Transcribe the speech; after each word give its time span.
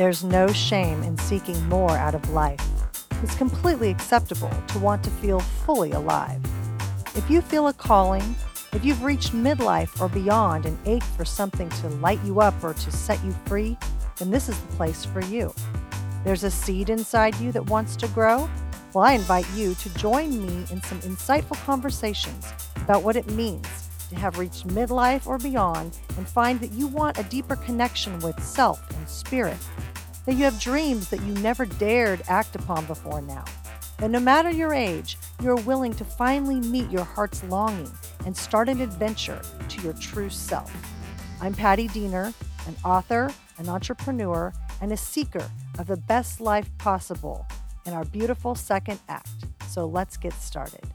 There's 0.00 0.24
no 0.24 0.50
shame 0.50 1.02
in 1.02 1.18
seeking 1.18 1.62
more 1.68 1.90
out 1.90 2.14
of 2.14 2.30
life. 2.30 2.66
It's 3.22 3.34
completely 3.34 3.90
acceptable 3.90 4.50
to 4.68 4.78
want 4.78 5.04
to 5.04 5.10
feel 5.10 5.40
fully 5.40 5.92
alive. 5.92 6.40
If 7.14 7.28
you 7.28 7.42
feel 7.42 7.68
a 7.68 7.74
calling, 7.74 8.34
if 8.72 8.82
you've 8.82 9.04
reached 9.04 9.34
midlife 9.34 10.00
or 10.00 10.08
beyond 10.08 10.64
and 10.64 10.78
ache 10.86 11.02
for 11.02 11.26
something 11.26 11.68
to 11.68 11.88
light 11.88 12.18
you 12.24 12.40
up 12.40 12.54
or 12.64 12.72
to 12.72 12.90
set 12.90 13.22
you 13.22 13.32
free, 13.44 13.76
then 14.16 14.30
this 14.30 14.48
is 14.48 14.58
the 14.58 14.68
place 14.68 15.04
for 15.04 15.20
you. 15.20 15.52
There's 16.24 16.44
a 16.44 16.50
seed 16.50 16.88
inside 16.88 17.38
you 17.38 17.52
that 17.52 17.66
wants 17.66 17.94
to 17.96 18.08
grow? 18.08 18.48
Well, 18.94 19.04
I 19.04 19.12
invite 19.12 19.50
you 19.54 19.74
to 19.74 19.94
join 19.98 20.30
me 20.46 20.64
in 20.70 20.80
some 20.80 21.00
insightful 21.00 21.62
conversations 21.66 22.50
about 22.76 23.02
what 23.02 23.16
it 23.16 23.30
means 23.32 23.90
to 24.08 24.16
have 24.16 24.38
reached 24.38 24.66
midlife 24.68 25.26
or 25.26 25.38
beyond 25.38 25.96
and 26.16 26.28
find 26.28 26.58
that 26.60 26.72
you 26.72 26.86
want 26.86 27.18
a 27.18 27.22
deeper 27.24 27.56
connection 27.56 28.18
with 28.20 28.42
self 28.42 28.82
and 28.96 29.08
spirit, 29.08 29.58
that 30.26 30.34
you 30.34 30.44
have 30.44 30.60
dreams 30.60 31.08
that 31.08 31.22
you 31.22 31.32
never 31.34 31.64
dared 31.66 32.22
act 32.28 32.54
upon 32.54 32.86
before 32.86 33.20
now. 33.22 33.44
And 33.98 34.12
no 34.12 34.20
matter 34.20 34.50
your 34.50 34.72
age, 34.72 35.18
you're 35.42 35.56
willing 35.56 35.92
to 35.94 36.04
finally 36.04 36.60
meet 36.60 36.90
your 36.90 37.04
heart's 37.04 37.44
longing 37.44 37.90
and 38.24 38.36
start 38.36 38.68
an 38.68 38.80
adventure 38.80 39.42
to 39.68 39.82
your 39.82 39.92
true 39.94 40.30
self. 40.30 40.72
I'm 41.40 41.54
Patti 41.54 41.88
Diener, 41.88 42.32
an 42.66 42.76
author, 42.84 43.30
an 43.58 43.68
entrepreneur, 43.68 44.52
and 44.80 44.92
a 44.92 44.96
seeker 44.96 45.50
of 45.78 45.86
the 45.86 45.96
best 45.96 46.40
life 46.40 46.68
possible 46.78 47.46
in 47.86 47.92
our 47.92 48.04
beautiful 48.04 48.54
second 48.54 49.00
act. 49.08 49.28
So 49.68 49.86
let's 49.86 50.16
get 50.16 50.32
started. 50.34 50.89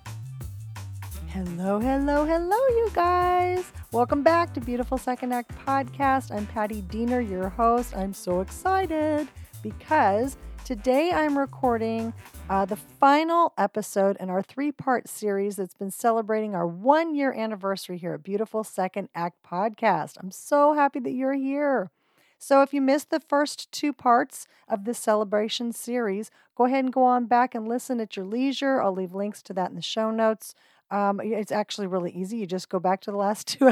Hello, 1.36 1.82
hello, 1.82 2.24
hello, 2.24 2.56
you 2.56 2.90
guys. 2.94 3.74
Welcome 3.92 4.24
back 4.24 4.54
to 4.54 4.62
Beautiful 4.62 4.98
Second 4.98 5.34
Act 5.34 5.52
Podcast. 5.66 6.34
I'm 6.34 6.48
Patti 6.48 6.80
Diener, 6.84 7.20
your 7.20 7.50
host. 7.50 7.94
I'm 7.94 8.14
so 8.14 8.40
excited 8.40 9.28
because 9.62 10.38
today 10.64 11.12
I'm 11.12 11.38
recording 11.38 12.14
uh, 12.50 12.64
the 12.64 12.78
final 12.78 13.52
episode 13.58 14.16
in 14.22 14.30
our 14.30 14.42
three 14.42 14.72
part 14.72 15.10
series 15.10 15.58
that's 15.58 15.74
been 15.74 15.92
celebrating 15.92 16.56
our 16.56 16.66
one 16.66 17.14
year 17.14 17.34
anniversary 17.34 17.98
here 17.98 18.14
at 18.14 18.24
Beautiful 18.24 18.64
Second 18.64 19.10
Act 19.14 19.36
Podcast. 19.46 20.16
I'm 20.22 20.32
so 20.32 20.72
happy 20.72 21.02
that 21.02 21.12
you're 21.12 21.34
here. 21.34 21.92
So, 22.38 22.62
if 22.62 22.74
you 22.74 22.80
missed 22.80 23.10
the 23.10 23.20
first 23.20 23.72
two 23.74 23.92
parts 23.92 24.48
of 24.70 24.86
this 24.86 25.00
celebration 25.00 25.74
series, 25.74 26.32
go 26.56 26.64
ahead 26.66 26.86
and 26.86 26.94
go 26.94 27.04
on 27.04 27.26
back 27.26 27.56
and 27.56 27.68
listen 27.68 28.00
at 28.00 28.16
your 28.16 28.26
leisure. 28.26 28.82
I'll 28.82 28.94
leave 28.94 29.14
links 29.14 29.42
to 29.44 29.54
that 29.54 29.70
in 29.70 29.76
the 29.76 29.82
show 29.82 30.12
notes. 30.12 30.56
Um, 30.92 31.20
it's 31.24 31.52
actually 31.52 31.88
really 31.88 32.12
easy. 32.12 32.38
You 32.38 32.46
just 32.46 32.70
go 32.70 32.80
back 32.80 33.02
to 33.02 33.12
the 33.12 33.18
last 33.18 33.48
two 33.60 33.72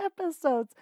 episodes. 0.00 0.74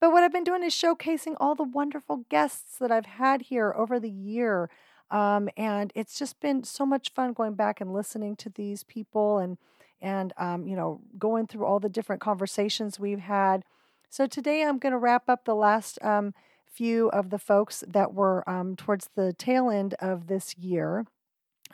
But 0.00 0.12
what 0.12 0.22
I've 0.22 0.32
been 0.32 0.44
doing 0.44 0.62
is 0.62 0.74
showcasing 0.74 1.36
all 1.40 1.54
the 1.54 1.64
wonderful 1.64 2.24
guests 2.28 2.78
that 2.78 2.92
I've 2.92 3.06
had 3.06 3.42
here 3.42 3.74
over 3.76 3.98
the 3.98 4.10
year. 4.10 4.68
Um, 5.10 5.48
and 5.56 5.92
it's 5.94 6.18
just 6.18 6.40
been 6.40 6.64
so 6.64 6.84
much 6.84 7.12
fun 7.12 7.32
going 7.32 7.54
back 7.54 7.80
and 7.80 7.92
listening 7.92 8.36
to 8.36 8.50
these 8.50 8.82
people 8.82 9.38
and 9.38 9.56
and 10.02 10.32
um, 10.36 10.66
you 10.66 10.76
know 10.76 11.00
going 11.18 11.46
through 11.46 11.64
all 11.64 11.80
the 11.80 11.88
different 11.88 12.20
conversations 12.20 13.00
we've 13.00 13.20
had. 13.20 13.64
So 14.10 14.26
today 14.26 14.62
I'm 14.62 14.78
going 14.78 14.92
to 14.92 14.98
wrap 14.98 15.28
up 15.28 15.44
the 15.44 15.54
last 15.54 15.98
um, 16.02 16.34
few 16.66 17.08
of 17.10 17.30
the 17.30 17.38
folks 17.38 17.82
that 17.86 18.12
were 18.12 18.48
um, 18.48 18.76
towards 18.76 19.08
the 19.14 19.32
tail 19.32 19.70
end 19.70 19.94
of 19.94 20.26
this 20.26 20.56
year, 20.58 21.06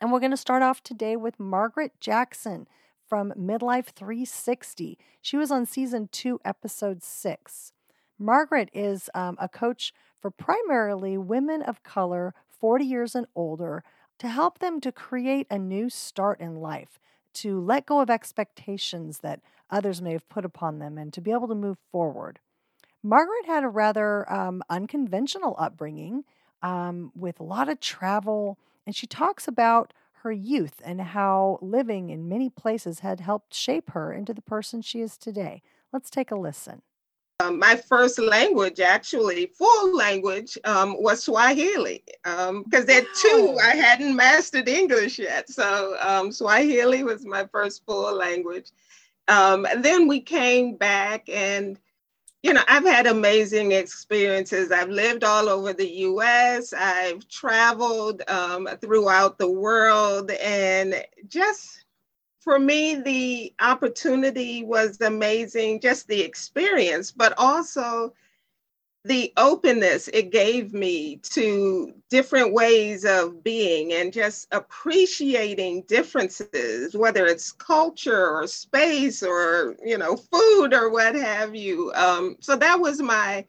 and 0.01 0.13
we're 0.13 0.21
going 0.21 0.31
to 0.31 0.37
start 0.37 0.63
off 0.63 0.83
today 0.83 1.17
with 1.17 1.41
Margaret 1.41 1.93
Jackson 2.01 2.67
from 3.13 3.31
Midlife 3.33 3.89
360. 3.89 4.97
She 5.21 5.37
was 5.37 5.51
on 5.51 5.67
season 5.67 6.09
two, 6.11 6.41
episode 6.47 7.03
six. 7.03 7.75
Margaret 8.19 8.71
is 8.73 9.11
um, 9.15 9.37
a 9.39 9.51
coach 9.51 9.93
for 10.19 10.31
primarily 10.31 11.19
women 11.19 11.61
of 11.61 11.83
color, 11.83 12.33
40 12.49 12.87
years 12.87 13.15
and 13.15 13.27
older, 13.35 13.85
to 14.19 14.29
help 14.29 14.61
them 14.61 14.81
to 14.81 14.91
create 14.91 15.47
a 15.51 15.59
new 15.59 15.91
start 15.91 16.41
in 16.41 16.57
life, 16.57 16.99
to 17.35 17.61
let 17.61 17.85
go 17.85 18.01
of 18.01 18.09
expectations 18.09 19.19
that 19.19 19.43
others 19.69 20.01
may 20.01 20.13
have 20.13 20.27
put 20.31 20.47
upon 20.47 20.79
them, 20.79 20.97
and 20.97 21.13
to 21.13 21.21
be 21.21 21.33
able 21.33 21.49
to 21.49 21.55
move 21.55 21.77
forward. 21.91 22.39
Margaret 23.03 23.45
had 23.45 23.63
a 23.63 23.69
rather 23.69 24.33
um, 24.33 24.63
unconventional 24.71 25.55
upbringing 25.59 26.25
um, 26.63 27.13
with 27.15 27.41
a 27.41 27.45
lot 27.45 27.69
of 27.69 27.79
travel, 27.79 28.57
and 28.87 28.97
she 28.97 29.07
talks 29.07 29.47
about 29.47 29.93
her 30.23 30.33
youth 30.33 30.81
and 30.85 31.01
how 31.01 31.59
living 31.61 32.11
in 32.11 32.29
many 32.29 32.49
places 32.49 33.01
had 33.01 33.21
helped 33.21 33.55
shape 33.55 33.91
her 33.91 34.13
into 34.13 34.33
the 34.33 34.43
person 34.43 34.81
she 34.81 35.01
is 35.01 35.19
today. 35.19 35.63
Let's 35.93 36.11
take 36.11 36.31
a 36.31 36.37
listen. 36.37 36.83
Um, 37.41 37.59
my 37.59 37.75
first 37.75 38.21
language, 38.21 38.79
actually, 38.79 39.47
full 39.47 39.97
language, 39.97 40.57
um, 40.65 40.97
was 41.03 41.25
Swahili. 41.25 42.05
Because 42.23 42.49
um, 42.49 42.65
at 42.75 43.05
two, 43.21 43.59
I 43.63 43.75
hadn't 43.75 44.15
mastered 44.15 44.69
English 44.69 45.19
yet. 45.19 45.51
So 45.51 45.97
um, 46.01 46.31
Swahili 46.31 47.03
was 47.03 47.25
my 47.25 47.47
first 47.51 47.85
full 47.85 48.15
language. 48.17 48.71
Um, 49.27 49.67
and 49.67 49.85
then 49.85 50.07
we 50.07 50.21
came 50.21 50.77
back 50.77 51.29
and 51.29 51.81
you 52.43 52.53
know, 52.53 52.63
I've 52.67 52.85
had 52.85 53.07
amazing 53.07 53.73
experiences. 53.73 54.73
I've 54.73 54.89
lived 54.89 55.23
all 55.23 55.49
over 55.49 55.73
the 55.73 55.89
US, 55.89 56.73
I've 56.73 57.29
traveled 57.29 58.23
um, 58.29 58.69
throughout 58.81 59.39
the 59.39 59.51
world, 59.51 60.31
and 60.33 61.05
just 61.29 61.85
for 62.41 62.59
me, 62.59 62.97
the 62.97 63.55
opportunity 63.61 64.65
was 64.65 65.01
amazing, 65.01 65.81
just 65.81 66.09
the 66.09 66.21
experience, 66.21 67.13
but 67.13 67.33
also 67.39 68.13
the 69.05 69.33
openness 69.37 70.09
it 70.09 70.31
gave 70.31 70.73
me 70.73 71.17
to 71.17 71.93
different 72.09 72.53
ways 72.53 73.05
of 73.05 73.43
being 73.43 73.93
and 73.93 74.13
just 74.13 74.47
appreciating 74.53 75.83
differences 75.89 76.97
whether 76.97 77.27
it's 77.27 77.51
culture 77.51 78.29
or 78.29 78.47
space 78.47 79.23
or 79.23 79.75
you 79.85 79.99
know 79.99 80.17
food 80.17 80.73
or 80.73 80.91
what 80.91 81.15
have 81.15 81.55
you. 81.55 81.93
Um, 81.95 82.37
so 82.41 82.55
that 82.57 82.81
was 82.81 83.03
my 83.03 83.45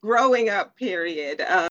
growing 0.00 0.48
up 0.48 0.76
period. 0.76 1.40
Uh, 1.40 1.68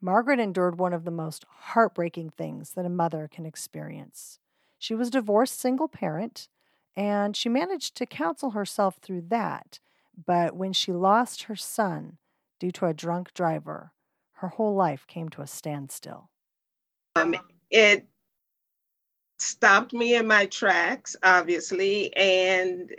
margaret 0.00 0.40
endured 0.40 0.78
one 0.78 0.94
of 0.94 1.04
the 1.04 1.10
most 1.10 1.44
heartbreaking 1.58 2.30
things 2.30 2.70
that 2.70 2.86
a 2.86 2.90
mother 2.90 3.28
can 3.30 3.44
experience. 3.44 4.38
She 4.78 4.94
was 4.94 5.10
divorced 5.10 5.60
single 5.60 5.88
parent 5.88 6.48
and 6.96 7.36
she 7.36 7.50
managed 7.50 7.94
to 7.96 8.06
counsel 8.06 8.52
herself 8.52 8.96
through 9.02 9.24
that 9.28 9.80
but 10.26 10.54
when 10.54 10.72
she 10.72 10.92
lost 10.92 11.44
her 11.44 11.56
son 11.56 12.18
due 12.58 12.70
to 12.72 12.86
a 12.86 12.94
drunk 12.94 13.32
driver, 13.34 13.92
her 14.34 14.48
whole 14.48 14.74
life 14.74 15.06
came 15.06 15.28
to 15.30 15.42
a 15.42 15.46
standstill. 15.46 16.30
Um, 17.16 17.34
it 17.70 18.06
stopped 19.38 19.92
me 19.92 20.14
in 20.14 20.26
my 20.26 20.46
tracks, 20.46 21.16
obviously, 21.22 22.14
and 22.16 22.94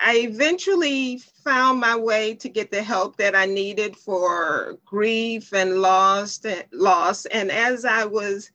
I 0.00 0.18
eventually 0.18 1.22
found 1.44 1.80
my 1.80 1.96
way 1.96 2.34
to 2.34 2.48
get 2.48 2.70
the 2.70 2.82
help 2.82 3.16
that 3.16 3.36
I 3.36 3.46
needed 3.46 3.96
for 3.96 4.78
grief 4.84 5.52
and 5.52 5.80
loss. 5.80 6.40
Loss, 6.72 7.26
and 7.26 7.50
as 7.50 7.84
I 7.84 8.04
was 8.04 8.50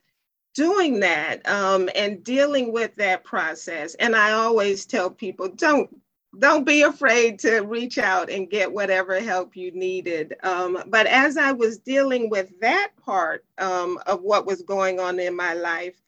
doing 0.53 0.99
that 0.99 1.47
um, 1.47 1.89
and 1.95 2.23
dealing 2.23 2.73
with 2.73 2.93
that 2.95 3.23
process, 3.23 3.95
and 3.95 4.15
I 4.15 4.31
always 4.31 4.85
tell 4.85 5.09
people, 5.09 5.47
don't 5.49 5.89
don't 6.37 6.65
be 6.65 6.83
afraid 6.83 7.39
to 7.39 7.61
reach 7.61 7.97
out 7.97 8.29
and 8.29 8.49
get 8.49 8.71
whatever 8.71 9.19
help 9.19 9.55
you 9.55 9.71
needed. 9.71 10.35
Um, 10.43 10.83
but 10.87 11.07
as 11.07 11.37
I 11.37 11.51
was 11.53 11.79
dealing 11.79 12.29
with 12.29 12.51
that 12.61 12.91
part 13.03 13.43
um, 13.57 13.99
of 14.05 14.21
what 14.21 14.45
was 14.45 14.61
going 14.61 14.99
on 14.99 15.19
in 15.19 15.35
my 15.35 15.53
life, 15.55 15.99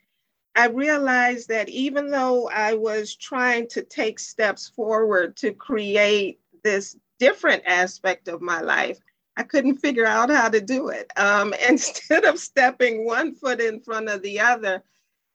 I 0.55 0.67
realized 0.67 1.47
that 1.49 1.69
even 1.69 2.11
though 2.11 2.49
I 2.49 2.73
was 2.73 3.15
trying 3.15 3.67
to 3.69 3.81
take 3.81 4.19
steps 4.19 4.67
forward 4.67 5.35
to 5.37 5.53
create 5.53 6.39
this 6.63 6.97
different 7.19 7.63
aspect 7.65 8.27
of 8.27 8.41
my 8.41 8.61
life, 8.61 8.99
I 9.37 9.43
couldn't 9.43 9.77
figure 9.77 10.05
out 10.05 10.29
how 10.29 10.49
to 10.49 10.61
do 10.61 10.89
it. 10.89 11.09
Um, 11.17 11.53
instead 11.67 12.25
of 12.25 12.37
stepping 12.37 13.05
one 13.05 13.33
foot 13.33 13.59
in 13.59 13.79
front 13.79 14.09
of 14.09 14.21
the 14.21 14.39
other, 14.39 14.83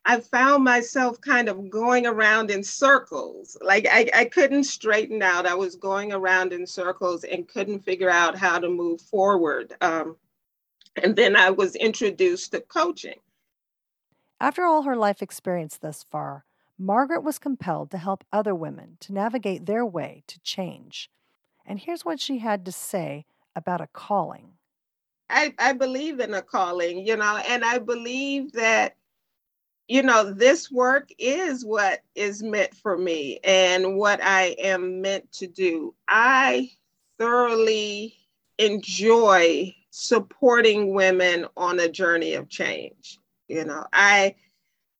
I 0.08 0.20
found 0.20 0.62
myself 0.62 1.20
kind 1.20 1.48
of 1.48 1.68
going 1.68 2.06
around 2.06 2.52
in 2.52 2.62
circles. 2.62 3.56
Like 3.60 3.88
I, 3.90 4.08
I 4.14 4.24
couldn't 4.26 4.64
straighten 4.64 5.20
out. 5.20 5.46
I 5.46 5.54
was 5.54 5.74
going 5.74 6.12
around 6.12 6.52
in 6.52 6.64
circles 6.64 7.24
and 7.24 7.48
couldn't 7.48 7.80
figure 7.80 8.08
out 8.08 8.38
how 8.38 8.60
to 8.60 8.68
move 8.68 9.00
forward. 9.00 9.74
Um, 9.80 10.16
and 11.02 11.16
then 11.16 11.34
I 11.34 11.50
was 11.50 11.74
introduced 11.74 12.52
to 12.52 12.60
coaching. 12.60 13.18
After 14.40 14.64
all 14.64 14.82
her 14.82 14.96
life 14.96 15.22
experience 15.22 15.76
thus 15.76 16.04
far, 16.04 16.44
Margaret 16.78 17.24
was 17.24 17.40
compelled 17.40 17.90
to 17.90 17.98
help 17.98 18.22
other 18.32 18.54
women 18.54 18.98
to 19.00 19.12
navigate 19.12 19.66
their 19.66 19.84
way 19.84 20.22
to 20.28 20.38
change. 20.40 21.10
And 21.64 21.80
here's 21.80 22.04
what 22.04 22.20
she 22.20 22.38
had 22.38 22.64
to 22.66 22.72
say 22.72 23.24
about 23.56 23.80
a 23.80 23.88
calling. 23.88 24.52
I, 25.28 25.52
I 25.58 25.72
believe 25.72 26.20
in 26.20 26.32
a 26.32 26.42
calling, 26.42 27.04
you 27.04 27.16
know, 27.16 27.40
and 27.48 27.64
I 27.64 27.78
believe 27.78 28.52
that 28.52 28.94
you 29.88 30.02
know, 30.02 30.32
this 30.32 30.70
work 30.70 31.10
is 31.18 31.64
what 31.64 32.02
is 32.14 32.42
meant 32.42 32.74
for 32.74 32.98
me 32.98 33.38
and 33.44 33.96
what 33.96 34.20
I 34.22 34.56
am 34.58 35.00
meant 35.00 35.30
to 35.32 35.46
do. 35.46 35.94
I 36.08 36.70
thoroughly 37.18 38.16
enjoy 38.58 39.74
supporting 39.90 40.92
women 40.92 41.46
on 41.56 41.78
a 41.78 41.88
journey 41.88 42.34
of 42.34 42.48
change. 42.48 43.18
You 43.48 43.64
know, 43.64 43.86
I 43.92 44.34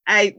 I 0.07 0.37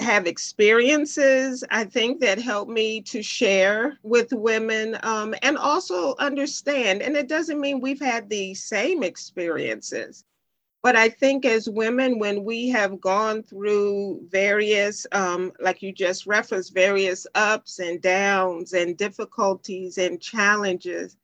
have 0.00 0.26
experiences 0.26 1.64
I 1.70 1.84
think 1.84 2.20
that 2.20 2.38
help 2.38 2.68
me 2.68 3.00
to 3.02 3.22
share 3.22 3.98
with 4.02 4.32
women 4.32 4.96
um, 5.02 5.34
and 5.42 5.58
also 5.58 6.14
understand. 6.18 7.02
And 7.02 7.16
it 7.16 7.28
doesn't 7.28 7.60
mean 7.60 7.80
we've 7.80 8.00
had 8.00 8.28
the 8.28 8.54
same 8.54 9.02
experiences, 9.02 10.24
but 10.82 10.94
I 10.94 11.08
think 11.08 11.44
as 11.44 11.68
women, 11.68 12.18
when 12.18 12.44
we 12.44 12.68
have 12.68 13.00
gone 13.00 13.42
through 13.42 14.20
various, 14.28 15.06
um, 15.12 15.52
like 15.60 15.82
you 15.82 15.92
just 15.92 16.26
referenced, 16.26 16.72
various 16.72 17.26
ups 17.34 17.80
and 17.80 18.00
downs 18.00 18.72
and 18.72 18.96
difficulties 18.96 19.98
and 19.98 20.20
challenges, 20.20 21.16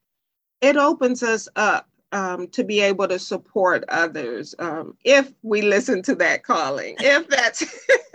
it 0.60 0.76
opens 0.76 1.22
us 1.22 1.48
up 1.54 1.88
um, 2.10 2.48
to 2.48 2.64
be 2.64 2.80
able 2.80 3.06
to 3.08 3.18
support 3.18 3.84
others 3.88 4.54
um, 4.58 4.96
if 5.04 5.32
we 5.42 5.62
listen 5.62 6.02
to 6.02 6.14
that 6.16 6.42
calling, 6.42 6.96
if 6.98 7.28
that's 7.28 7.64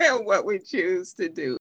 what 0.22 0.44
we 0.44 0.58
choose 0.58 1.14
to 1.14 1.28
do. 1.28 1.56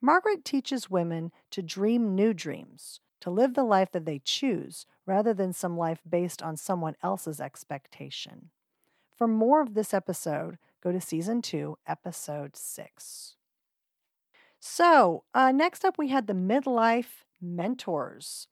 Margaret 0.00 0.44
teaches 0.44 0.88
women 0.88 1.32
to 1.50 1.60
dream 1.60 2.14
new 2.14 2.32
dreams, 2.32 3.00
to 3.20 3.30
live 3.30 3.54
the 3.54 3.64
life 3.64 3.90
that 3.90 4.04
they 4.04 4.20
choose 4.24 4.86
rather 5.06 5.34
than 5.34 5.52
some 5.52 5.76
life 5.76 6.00
based 6.08 6.40
on 6.40 6.56
someone 6.56 6.94
else's 7.02 7.40
expectation. 7.40 8.50
For 9.18 9.26
more 9.26 9.60
of 9.60 9.74
this 9.74 9.92
episode, 9.92 10.58
go 10.80 10.92
to 10.92 11.00
season 11.00 11.42
two, 11.42 11.76
episode 11.88 12.54
six. 12.54 13.34
So, 14.60 15.24
uh, 15.34 15.50
next 15.50 15.84
up, 15.84 15.98
we 15.98 16.08
had 16.08 16.28
the 16.28 16.34
midlife 16.34 17.24
mentors. 17.40 18.46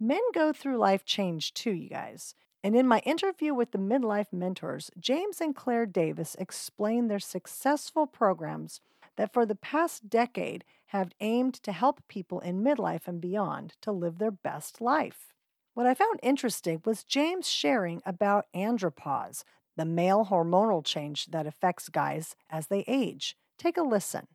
Men 0.00 0.20
go 0.34 0.52
through 0.52 0.76
life 0.76 1.04
change 1.04 1.54
too, 1.54 1.70
you 1.70 1.88
guys. 1.88 2.34
And 2.64 2.74
in 2.74 2.88
my 2.88 2.98
interview 3.00 3.54
with 3.54 3.70
the 3.70 3.78
midlife 3.78 4.32
mentors, 4.32 4.90
James 4.98 5.40
and 5.40 5.54
Claire 5.54 5.86
Davis 5.86 6.34
explained 6.40 7.08
their 7.08 7.20
successful 7.20 8.08
programs 8.08 8.80
that 9.16 9.32
for 9.32 9.46
the 9.46 9.54
past 9.54 10.10
decade 10.10 10.64
have 10.86 11.12
aimed 11.20 11.54
to 11.54 11.70
help 11.70 12.00
people 12.08 12.40
in 12.40 12.64
midlife 12.64 13.06
and 13.06 13.20
beyond 13.20 13.74
to 13.82 13.92
live 13.92 14.18
their 14.18 14.32
best 14.32 14.80
life. 14.80 15.32
What 15.74 15.86
I 15.86 15.94
found 15.94 16.18
interesting 16.24 16.82
was 16.84 17.04
James 17.04 17.48
sharing 17.48 18.02
about 18.04 18.46
andropause, 18.52 19.44
the 19.78 19.84
male 19.84 20.26
hormonal 20.26 20.84
change 20.84 21.26
that 21.26 21.46
affects 21.46 21.88
guys 21.88 22.34
as 22.50 22.66
they 22.66 22.84
age. 22.88 23.36
Take 23.58 23.78
a 23.78 23.82
listen. 23.82 24.26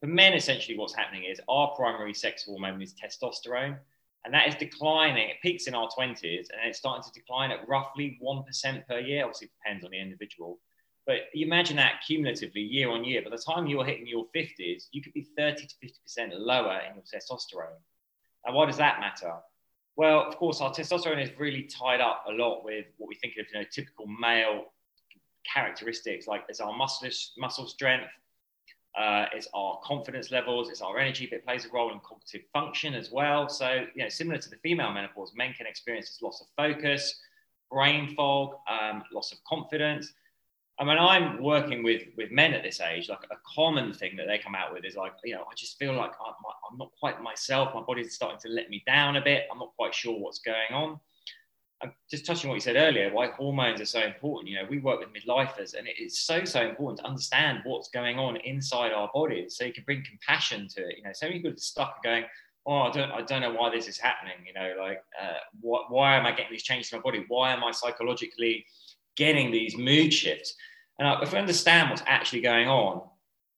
For 0.00 0.06
men, 0.06 0.34
essentially, 0.34 0.76
what's 0.76 0.94
happening 0.94 1.24
is 1.24 1.40
our 1.48 1.74
primary 1.74 2.12
sex 2.12 2.44
hormone 2.44 2.82
is 2.82 2.94
testosterone, 2.94 3.78
and 4.24 4.34
that 4.34 4.46
is 4.46 4.54
declining. 4.54 5.30
It 5.30 5.36
peaks 5.42 5.66
in 5.66 5.74
our 5.74 5.88
20s 5.88 6.20
and 6.50 6.60
it's 6.66 6.78
starting 6.78 7.02
to 7.02 7.18
decline 7.18 7.50
at 7.52 7.66
roughly 7.66 8.18
1% 8.22 8.86
per 8.86 8.98
year. 8.98 9.24
Obviously, 9.24 9.46
it 9.46 9.52
depends 9.62 9.84
on 9.84 9.92
the 9.92 10.00
individual. 10.00 10.60
But 11.06 11.16
you 11.32 11.46
imagine 11.46 11.76
that 11.76 12.02
cumulatively 12.06 12.60
year 12.60 12.90
on 12.90 13.04
year. 13.04 13.22
By 13.22 13.30
the 13.30 13.42
time 13.42 13.66
you're 13.66 13.84
hitting 13.84 14.06
your 14.06 14.26
50s, 14.34 14.84
you 14.92 15.02
could 15.02 15.12
be 15.14 15.26
30 15.36 15.66
to 15.66 15.74
50% 16.18 16.30
lower 16.36 16.80
in 16.88 16.96
your 16.96 17.04
testosterone. 17.04 17.80
And 18.44 18.54
why 18.54 18.66
does 18.66 18.78
that 18.78 19.00
matter? 19.00 19.34
Well, 19.96 20.26
of 20.26 20.36
course, 20.36 20.60
our 20.60 20.72
testosterone 20.72 21.22
is 21.22 21.30
really 21.38 21.62
tied 21.62 22.00
up 22.00 22.24
a 22.28 22.32
lot 22.32 22.64
with 22.64 22.86
what 22.98 23.08
we 23.08 23.14
think 23.14 23.34
of, 23.38 23.46
you 23.52 23.60
know, 23.60 23.66
typical 23.70 24.06
male 24.06 24.72
characteristics, 25.52 26.26
like 26.26 26.44
it's 26.48 26.60
our 26.60 26.76
muscle, 26.76 27.08
muscle 27.38 27.68
strength, 27.68 28.10
uh, 28.98 29.26
it's 29.32 29.48
our 29.54 29.78
confidence 29.84 30.30
levels, 30.30 30.68
it's 30.68 30.80
our 30.80 30.98
energy, 30.98 31.26
but 31.26 31.36
it 31.36 31.44
plays 31.44 31.64
a 31.64 31.68
role 31.68 31.92
in 31.92 32.00
cognitive 32.00 32.42
function 32.52 32.94
as 32.94 33.10
well. 33.12 33.48
So, 33.48 33.86
you 33.94 34.02
know, 34.02 34.08
similar 34.08 34.38
to 34.38 34.50
the 34.50 34.56
female 34.56 34.92
menopause, 34.92 35.32
men 35.36 35.52
can 35.52 35.66
experience 35.66 36.10
this 36.10 36.22
loss 36.22 36.40
of 36.40 36.46
focus, 36.56 37.20
brain 37.70 38.14
fog, 38.14 38.54
um, 38.68 39.02
loss 39.12 39.32
of 39.32 39.38
confidence. 39.44 40.12
And 40.80 40.88
mean, 40.88 40.98
I'm 40.98 41.40
working 41.40 41.84
with 41.84 42.02
with 42.16 42.32
men 42.32 42.52
at 42.52 42.64
this 42.64 42.80
age, 42.80 43.08
like 43.08 43.24
a 43.30 43.36
common 43.54 43.92
thing 43.92 44.16
that 44.16 44.26
they 44.26 44.38
come 44.38 44.56
out 44.56 44.72
with 44.72 44.84
is 44.84 44.96
like, 44.96 45.12
you 45.22 45.34
know, 45.34 45.42
I 45.42 45.54
just 45.56 45.78
feel 45.78 45.94
like 45.94 46.10
I'm, 46.20 46.34
I'm 46.70 46.78
not 46.78 46.90
quite 46.98 47.22
myself. 47.22 47.74
My 47.74 47.82
body's 47.82 48.14
starting 48.14 48.40
to 48.40 48.48
let 48.48 48.70
me 48.70 48.82
down 48.84 49.16
a 49.16 49.22
bit. 49.22 49.44
I'm 49.52 49.58
not 49.58 49.72
quite 49.76 49.94
sure 49.94 50.18
what's 50.18 50.40
going 50.40 50.72
on. 50.72 50.98
I'm 51.80 51.92
just 52.10 52.26
touching 52.26 52.48
what 52.48 52.54
you 52.54 52.60
said 52.60 52.76
earlier, 52.76 53.12
why 53.12 53.28
hormones 53.28 53.80
are 53.80 53.86
so 53.86 54.00
important. 54.00 54.48
You 54.50 54.56
know, 54.56 54.66
we 54.68 54.78
work 54.78 55.00
with 55.00 55.10
midlifers, 55.10 55.74
and 55.74 55.86
it's 55.86 56.20
so 56.20 56.44
so 56.44 56.66
important 56.66 57.00
to 57.00 57.06
understand 57.06 57.60
what's 57.64 57.88
going 57.90 58.18
on 58.18 58.36
inside 58.38 58.92
our 58.92 59.10
bodies, 59.14 59.56
so 59.56 59.64
you 59.64 59.72
can 59.72 59.84
bring 59.84 60.02
compassion 60.02 60.66
to 60.68 60.88
it. 60.88 60.96
You 60.96 61.04
know, 61.04 61.12
so 61.12 61.26
many 61.26 61.38
people 61.38 61.52
are 61.52 61.56
stuck 61.56 62.02
going, 62.02 62.24
"Oh, 62.66 62.78
I 62.78 62.90
don't, 62.90 63.12
I 63.12 63.22
don't 63.22 63.42
know 63.42 63.52
why 63.52 63.70
this 63.70 63.86
is 63.86 63.98
happening." 63.98 64.38
You 64.46 64.54
know, 64.54 64.74
like, 64.80 65.04
uh, 65.20 65.38
what, 65.60 65.92
why 65.92 66.16
am 66.16 66.26
I 66.26 66.30
getting 66.30 66.52
these 66.52 66.64
changes 66.64 66.92
in 66.92 66.98
my 66.98 67.02
body? 67.02 67.24
Why 67.28 67.52
am 67.52 67.62
I 67.62 67.70
psychologically 67.70 68.64
getting 69.16 69.50
these 69.50 69.76
mood 69.76 70.12
shifts. 70.12 70.54
And 70.98 71.22
if 71.22 71.32
we 71.32 71.38
understand 71.38 71.90
what's 71.90 72.02
actually 72.06 72.40
going 72.40 72.68
on, 72.68 73.02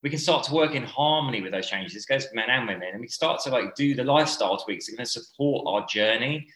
we 0.02 0.10
can 0.10 0.18
start 0.18 0.44
to 0.44 0.54
work 0.54 0.74
in 0.74 0.84
harmony 0.84 1.42
with 1.42 1.52
those 1.52 1.68
changes. 1.68 1.92
This 1.92 2.06
goes 2.06 2.26
for 2.26 2.34
men 2.34 2.48
and 2.48 2.66
women, 2.66 2.90
and 2.92 3.00
we 3.00 3.08
start 3.08 3.40
to 3.42 3.50
like 3.50 3.74
do 3.74 3.94
the 3.94 4.04
lifestyle 4.04 4.56
tweaks 4.56 4.86
that 4.86 4.92
are 4.92 4.96
going 4.96 5.06
to 5.06 5.10
support 5.10 5.64
our 5.66 5.86
journey 5.86 6.46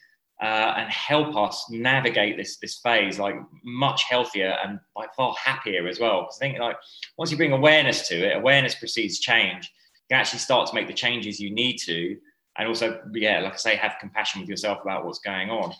uh, 0.41 0.73
and 0.77 0.89
help 0.89 1.35
us 1.35 1.69
navigate 1.69 2.35
this 2.35 2.57
this 2.57 2.79
phase 2.79 3.19
like 3.19 3.35
much 3.63 4.03
healthier 4.03 4.57
and 4.63 4.79
like 4.95 5.13
far 5.15 5.35
happier 5.43 5.87
as 5.87 5.99
well. 5.99 6.21
Because 6.21 6.37
I 6.37 6.39
think 6.39 6.59
like 6.59 6.77
once 7.17 7.29
you 7.29 7.37
bring 7.37 7.51
awareness 7.51 8.07
to 8.07 8.15
it, 8.15 8.35
awareness 8.35 8.73
precedes 8.73 9.19
change. 9.19 9.71
You 9.95 10.15
can 10.15 10.21
actually 10.21 10.39
start 10.39 10.67
to 10.69 10.75
make 10.75 10.87
the 10.87 10.93
changes 10.93 11.39
you 11.39 11.53
need 11.53 11.77
to, 11.79 12.17
and 12.57 12.67
also 12.67 13.01
yeah, 13.13 13.41
like 13.41 13.53
I 13.53 13.57
say, 13.57 13.75
have 13.75 13.97
compassion 13.99 14.41
with 14.41 14.49
yourself 14.49 14.79
about 14.81 15.05
what's 15.05 15.19
going 15.19 15.49
on. 15.49 15.73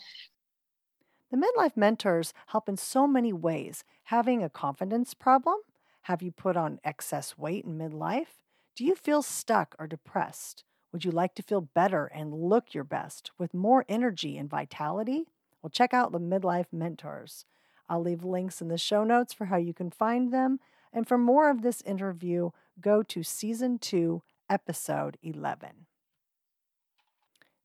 The 1.32 1.38
midlife 1.38 1.78
mentors 1.78 2.34
help 2.48 2.68
in 2.68 2.76
so 2.76 3.06
many 3.06 3.32
ways. 3.32 3.84
Having 4.04 4.42
a 4.42 4.50
confidence 4.50 5.14
problem? 5.14 5.56
Have 6.02 6.20
you 6.20 6.30
put 6.30 6.58
on 6.58 6.78
excess 6.84 7.38
weight 7.38 7.64
in 7.64 7.78
midlife? 7.78 8.42
Do 8.76 8.84
you 8.84 8.94
feel 8.94 9.22
stuck 9.22 9.74
or 9.78 9.86
depressed? 9.86 10.62
Would 10.92 11.06
you 11.06 11.10
like 11.10 11.34
to 11.36 11.42
feel 11.42 11.62
better 11.62 12.04
and 12.04 12.34
look 12.34 12.74
your 12.74 12.84
best 12.84 13.30
with 13.38 13.54
more 13.54 13.86
energy 13.88 14.36
and 14.36 14.50
vitality? 14.50 15.24
Well, 15.62 15.70
check 15.70 15.94
out 15.94 16.12
the 16.12 16.20
Midlife 16.20 16.70
Mentors. 16.70 17.46
I'll 17.88 18.02
leave 18.02 18.24
links 18.24 18.60
in 18.60 18.68
the 18.68 18.76
show 18.76 19.02
notes 19.02 19.32
for 19.32 19.46
how 19.46 19.56
you 19.56 19.72
can 19.72 19.90
find 19.90 20.34
them. 20.34 20.60
And 20.92 21.08
for 21.08 21.16
more 21.16 21.48
of 21.48 21.62
this 21.62 21.80
interview, 21.86 22.50
go 22.78 23.02
to 23.04 23.22
season 23.22 23.78
2, 23.78 24.22
episode 24.50 25.16
11. 25.22 25.86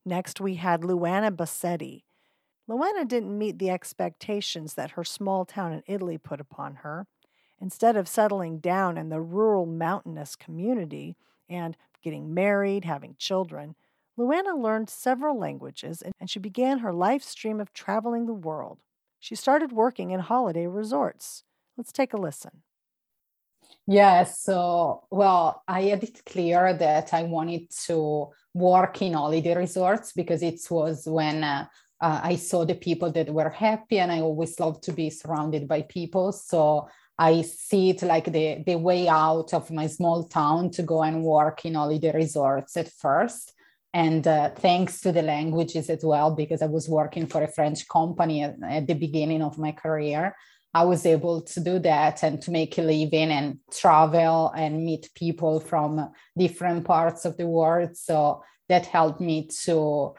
Next, 0.06 0.40
we 0.40 0.54
had 0.54 0.80
Luana 0.80 1.30
Bossetti. 1.30 2.04
Luana 2.68 3.08
didn't 3.08 3.36
meet 3.36 3.58
the 3.58 3.70
expectations 3.70 4.74
that 4.74 4.92
her 4.92 5.04
small 5.04 5.44
town 5.44 5.72
in 5.72 5.82
Italy 5.86 6.18
put 6.18 6.40
upon 6.40 6.76
her. 6.76 7.06
Instead 7.60 7.96
of 7.96 8.06
settling 8.06 8.58
down 8.58 8.98
in 8.98 9.08
the 9.08 9.20
rural 9.20 9.66
mountainous 9.66 10.36
community 10.36 11.16
and 11.48 11.76
getting 12.02 12.34
married, 12.34 12.84
having 12.84 13.16
children, 13.18 13.74
Luana 14.18 14.60
learned 14.60 14.90
several 14.90 15.38
languages 15.38 16.02
and 16.02 16.28
she 16.28 16.38
began 16.38 16.80
her 16.80 16.92
life 16.92 17.22
stream 17.22 17.60
of 17.60 17.72
traveling 17.72 18.26
the 18.26 18.34
world. 18.34 18.78
She 19.18 19.34
started 19.34 19.72
working 19.72 20.10
in 20.10 20.20
holiday 20.20 20.66
resorts. 20.66 21.44
Let's 21.76 21.92
take 21.92 22.12
a 22.12 22.16
listen. 22.16 22.62
Yes. 23.86 24.40
So, 24.40 25.04
well, 25.10 25.62
I 25.66 25.82
had 25.82 26.04
it 26.04 26.24
clear 26.26 26.74
that 26.74 27.14
I 27.14 27.22
wanted 27.22 27.70
to 27.86 28.28
work 28.54 29.00
in 29.00 29.14
holiday 29.14 29.56
resorts 29.56 30.12
because 30.12 30.42
it 30.42 30.60
was 30.70 31.06
when 31.06 31.42
uh, 31.42 31.66
uh, 32.00 32.20
I 32.22 32.36
saw 32.36 32.64
the 32.64 32.74
people 32.74 33.10
that 33.12 33.32
were 33.32 33.50
happy, 33.50 33.98
and 33.98 34.12
I 34.12 34.20
always 34.20 34.58
love 34.60 34.80
to 34.82 34.92
be 34.92 35.10
surrounded 35.10 35.66
by 35.66 35.82
people. 35.82 36.32
So 36.32 36.88
I 37.18 37.42
see 37.42 37.90
it 37.90 38.02
like 38.02 38.26
the, 38.26 38.62
the 38.64 38.76
way 38.76 39.08
out 39.08 39.52
of 39.52 39.70
my 39.70 39.88
small 39.88 40.24
town 40.24 40.70
to 40.72 40.82
go 40.82 41.02
and 41.02 41.24
work 41.24 41.64
in 41.64 41.74
holiday 41.74 42.12
resorts 42.12 42.76
at 42.76 42.88
first. 42.92 43.52
And 43.92 44.26
uh, 44.26 44.50
thanks 44.50 45.00
to 45.00 45.12
the 45.12 45.22
languages 45.22 45.90
as 45.90 46.04
well, 46.04 46.34
because 46.34 46.62
I 46.62 46.66
was 46.66 46.88
working 46.88 47.26
for 47.26 47.42
a 47.42 47.52
French 47.52 47.88
company 47.88 48.44
at, 48.44 48.56
at 48.62 48.86
the 48.86 48.94
beginning 48.94 49.42
of 49.42 49.58
my 49.58 49.72
career. 49.72 50.36
I 50.74 50.84
was 50.84 51.06
able 51.06 51.40
to 51.40 51.60
do 51.60 51.78
that 51.80 52.22
and 52.22 52.40
to 52.42 52.50
make 52.50 52.78
a 52.78 52.82
living 52.82 53.30
and 53.30 53.58
travel 53.72 54.52
and 54.54 54.84
meet 54.84 55.10
people 55.14 55.58
from 55.60 56.10
different 56.36 56.84
parts 56.84 57.24
of 57.24 57.36
the 57.36 57.46
world. 57.46 57.96
So 57.96 58.44
that 58.68 58.86
helped 58.86 59.20
me 59.20 59.48
to 59.64 60.14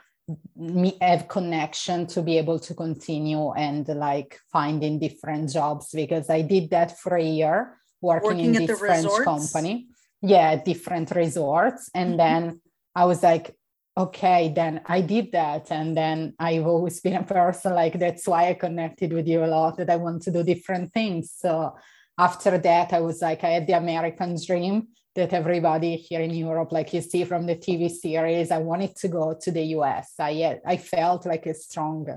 me 0.56 0.98
have 1.02 1.28
connection 1.28 2.06
to 2.08 2.22
be 2.22 2.38
able 2.38 2.60
to 2.60 2.74
continue 2.74 3.52
and 3.54 3.88
like 3.88 4.40
finding 4.52 5.00
different 5.00 5.50
jobs 5.52 5.90
because 5.94 6.30
I 6.30 6.42
did 6.42 6.70
that 6.72 7.00
for 7.00 7.16
a 7.16 7.24
year 7.24 7.78
working, 8.02 8.30
working 8.30 8.56
in 8.56 8.66
this 8.66 8.80
French 8.80 9.06
resorts? 9.06 9.26
company. 9.26 9.88
Yeah, 10.22 10.56
different 10.58 11.12
resorts. 11.12 11.90
And 11.94 12.10
mm-hmm. 12.10 12.18
then 12.18 12.62
I 12.96 13.06
was 13.06 13.24
like, 13.24 13.56
okay, 13.98 14.52
then 14.56 14.82
I 14.86 15.02
did 15.02 15.32
that. 15.34 15.72
And 15.72 15.96
then 15.96 16.34
I've 16.40 16.66
always 16.66 17.00
been 17.02 17.16
a 17.16 17.24
person 17.24 17.74
like 17.74 18.00
that's 18.00 18.28
why 18.28 18.50
I 18.50 18.54
connected 18.54 19.14
with 19.14 19.28
you 19.28 19.44
a 19.44 19.48
lot, 19.48 19.78
that 19.78 19.90
I 19.90 19.98
want 19.98 20.22
to 20.24 20.32
do 20.32 20.44
different 20.44 20.94
things. 20.94 21.34
So 21.36 21.76
after 22.18 22.58
that, 22.58 22.94
I 22.94 23.00
was 23.00 23.22
like, 23.22 23.44
I 23.44 23.50
had 23.50 23.68
the 23.68 23.78
American 23.78 24.36
dream 24.46 24.90
that 25.16 25.34
everybody 25.34 25.96
here 25.96 26.22
in 26.22 26.32
Europe, 26.32 26.72
like 26.72 26.94
you 26.94 27.02
see 27.02 27.24
from 27.24 27.46
the 27.46 27.56
TV 27.56 27.90
series, 27.90 28.52
I 28.52 28.60
wanted 28.60 28.96
to 28.98 29.08
go 29.08 29.38
to 29.42 29.52
the 29.52 29.64
US. 29.78 30.14
I, 30.20 30.60
I 30.66 30.78
felt 30.78 31.26
like 31.26 31.46
a 31.46 31.54
strong 31.54 32.08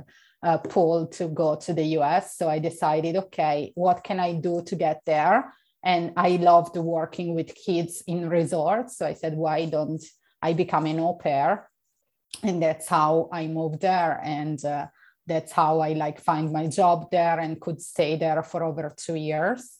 uh, 0.42 0.58
pull 0.58 1.06
to 1.06 1.28
go 1.28 1.56
to 1.56 1.72
the 1.72 1.84
US. 1.98 2.36
So 2.36 2.48
I 2.48 2.58
decided, 2.58 3.16
okay, 3.16 3.72
what 3.74 4.04
can 4.04 4.20
I 4.20 4.34
do 4.34 4.62
to 4.66 4.76
get 4.76 5.02
there? 5.06 5.52
And 5.82 6.12
I 6.16 6.36
loved 6.36 6.76
working 6.76 7.34
with 7.34 7.54
kids 7.54 8.02
in 8.06 8.28
resorts. 8.28 8.98
So 8.98 9.06
I 9.06 9.14
said, 9.14 9.36
why 9.36 9.66
don't 9.66 10.02
I 10.40 10.52
become 10.52 10.86
an 10.86 11.00
au 11.00 11.14
pair? 11.14 11.68
And 12.42 12.62
that's 12.62 12.88
how 12.88 13.28
I 13.32 13.46
moved 13.46 13.80
there. 13.80 14.20
And 14.22 14.64
uh, 14.64 14.86
that's 15.26 15.52
how 15.52 15.80
I 15.80 15.92
like 15.92 16.20
find 16.20 16.52
my 16.52 16.66
job 16.66 17.10
there 17.10 17.38
and 17.38 17.60
could 17.60 17.80
stay 17.80 18.16
there 18.16 18.42
for 18.42 18.62
over 18.64 18.92
two 18.96 19.14
years. 19.14 19.78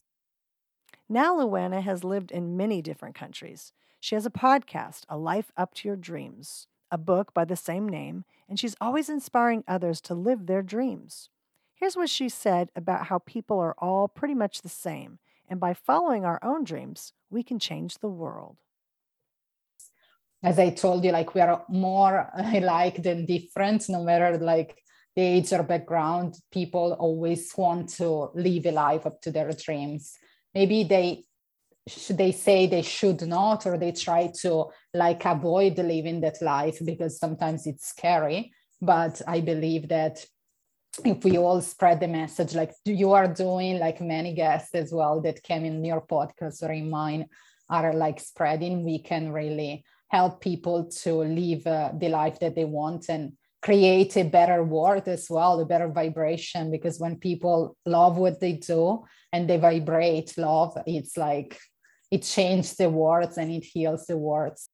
Now, 1.12 1.37
Luana 1.37 1.83
has 1.83 2.04
lived 2.04 2.31
in 2.31 2.57
many 2.57 2.81
different 2.81 3.14
countries. 3.14 3.75
She 4.00 4.14
has 4.14 4.25
a 4.25 4.31
podcast, 4.31 5.02
A 5.11 5.19
Life 5.19 5.52
Up 5.59 5.75
to 5.75 5.88
Your 5.88 5.95
Dreams, 5.95 6.69
a 6.90 6.97
book 6.97 7.35
by 7.35 7.45
the 7.45 7.54
same 7.54 7.87
name, 7.87 8.25
and 8.49 8.59
she's 8.59 8.75
always 8.81 9.11
inspiring 9.11 9.62
others 9.69 10.00
to 10.02 10.14
live 10.14 10.47
their 10.47 10.62
dreams. 10.62 11.28
Here's 11.75 11.97
what 11.97 12.09
she 12.09 12.31
said 12.31 12.71
about 12.75 13.09
how 13.09 13.19
people 13.19 13.59
are 13.59 13.75
all 13.76 14.09
pretty 14.09 14.33
much 14.33 14.62
the 14.62 14.71
same, 14.71 15.19
and 15.50 15.61
by 15.61 15.75
following 15.75 16.25
our 16.25 16.38
own 16.42 16.64
dreams, 16.64 17.12
we 17.28 17.42
can 17.42 17.59
change 17.59 17.99
the 17.99 18.09
world. 18.09 18.57
As 20.42 20.59
I 20.59 20.71
told 20.71 21.04
you, 21.04 21.12
like 21.12 21.35
we 21.35 21.42
are 21.42 21.62
more 21.69 22.31
alike 22.38 23.02
than 23.02 23.26
different, 23.26 23.87
no 23.90 24.02
matter 24.02 24.38
like 24.38 24.81
the 25.14 25.21
age 25.21 25.52
or 25.52 25.62
background, 25.62 26.37
people 26.50 26.97
always 26.99 27.52
want 27.54 27.90
to 27.97 28.31
live 28.33 28.64
a 28.64 28.71
life 28.71 29.04
up 29.04 29.21
to 29.21 29.31
their 29.31 29.52
dreams 29.52 30.16
maybe 30.54 30.85
they 30.85 31.25
should 31.88 32.16
they 32.16 32.32
say 32.32 32.66
they 32.66 32.82
should 32.82 33.23
not 33.23 33.66
or 33.66 33.76
they 33.76 33.92
try 33.92 34.30
to 34.40 34.66
like 34.94 35.25
avoid 35.25 35.76
living 35.78 36.21
that 36.21 36.40
life 36.40 36.78
because 36.85 37.18
sometimes 37.18 37.66
it's 37.66 37.88
scary 37.88 38.52
but 38.80 39.21
i 39.26 39.40
believe 39.40 39.88
that 39.88 40.25
if 41.04 41.25
we 41.25 41.38
all 41.38 41.61
spread 41.61 41.99
the 41.99 42.06
message 42.06 42.54
like 42.54 42.73
you 42.85 43.12
are 43.12 43.26
doing 43.26 43.78
like 43.78 44.00
many 44.00 44.32
guests 44.35 44.75
as 44.75 44.92
well 44.92 45.21
that 45.21 45.42
came 45.42 45.64
in 45.64 45.85
your 45.85 46.02
podcast 46.02 46.62
or 46.62 46.71
in 46.71 46.88
mine 46.88 47.26
are 47.68 47.92
like 47.94 48.21
spreading 48.21 48.85
we 48.85 49.00
can 49.00 49.32
really 49.32 49.85
help 50.12 50.40
people 50.40 50.85
to 50.85 51.25
live 51.25 51.66
uh, 51.66 51.90
the 51.99 52.09
life 52.09 52.38
that 52.38 52.54
they 52.54 52.66
want 52.66 53.09
and 53.09 53.32
create 53.62 54.16
a 54.16 54.25
better 54.25 54.62
world 54.62 55.09
as 55.09 55.30
well, 55.30 55.61
a 55.61 55.64
better 55.64 55.88
vibration. 55.88 56.71
Because 56.71 56.99
when 56.99 57.16
people 57.16 57.76
love 57.87 58.18
what 58.18 58.40
they 58.40 58.54
do 58.54 59.04
and 59.32 59.48
they 59.48 59.56
vibrate 59.56 60.36
love, 60.36 60.76
it's 60.86 61.16
like 61.16 61.58
it 62.10 62.22
changes 62.22 62.74
the 62.76 62.90
words 62.90 63.38
and 63.38 63.50
it 63.50 63.64
heals 63.64 64.06
the 64.06 64.16
words. 64.16 64.68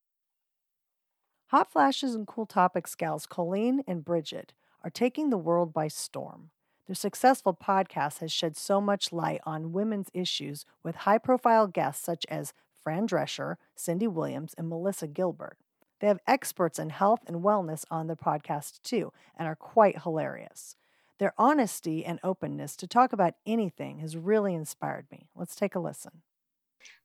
Hot 1.50 1.70
Flashes 1.70 2.14
and 2.14 2.26
Cool 2.26 2.46
Topics 2.46 2.94
gals 2.94 3.26
Colleen 3.26 3.82
and 3.86 4.04
Bridget 4.04 4.52
are 4.82 4.90
taking 4.90 5.30
the 5.30 5.38
world 5.38 5.72
by 5.72 5.88
storm. 5.88 6.50
Their 6.86 6.94
successful 6.94 7.54
podcast 7.54 8.18
has 8.18 8.32
shed 8.32 8.56
so 8.56 8.80
much 8.80 9.12
light 9.12 9.40
on 9.44 9.72
women's 9.72 10.10
issues 10.14 10.64
with 10.82 10.96
high 10.96 11.18
profile 11.18 11.66
guests 11.66 12.04
such 12.04 12.24
as 12.30 12.54
Fran 12.82 13.06
Drescher, 13.06 13.56
Cindy 13.76 14.06
Williams, 14.06 14.54
and 14.56 14.68
Melissa 14.68 15.06
Gilbert. 15.06 15.58
They 16.00 16.06
have 16.06 16.20
experts 16.26 16.78
in 16.78 16.90
health 16.90 17.20
and 17.26 17.42
wellness 17.42 17.84
on 17.90 18.06
their 18.06 18.16
podcast 18.16 18.80
too, 18.82 19.12
and 19.36 19.46
are 19.46 19.56
quite 19.56 20.02
hilarious. 20.02 20.76
Their 21.18 21.34
honesty 21.36 22.04
and 22.04 22.20
openness 22.22 22.76
to 22.76 22.86
talk 22.86 23.12
about 23.12 23.34
anything 23.44 23.98
has 23.98 24.16
really 24.16 24.54
inspired 24.54 25.06
me. 25.10 25.28
Let's 25.34 25.56
take 25.56 25.74
a 25.74 25.80
listen. 25.80 26.22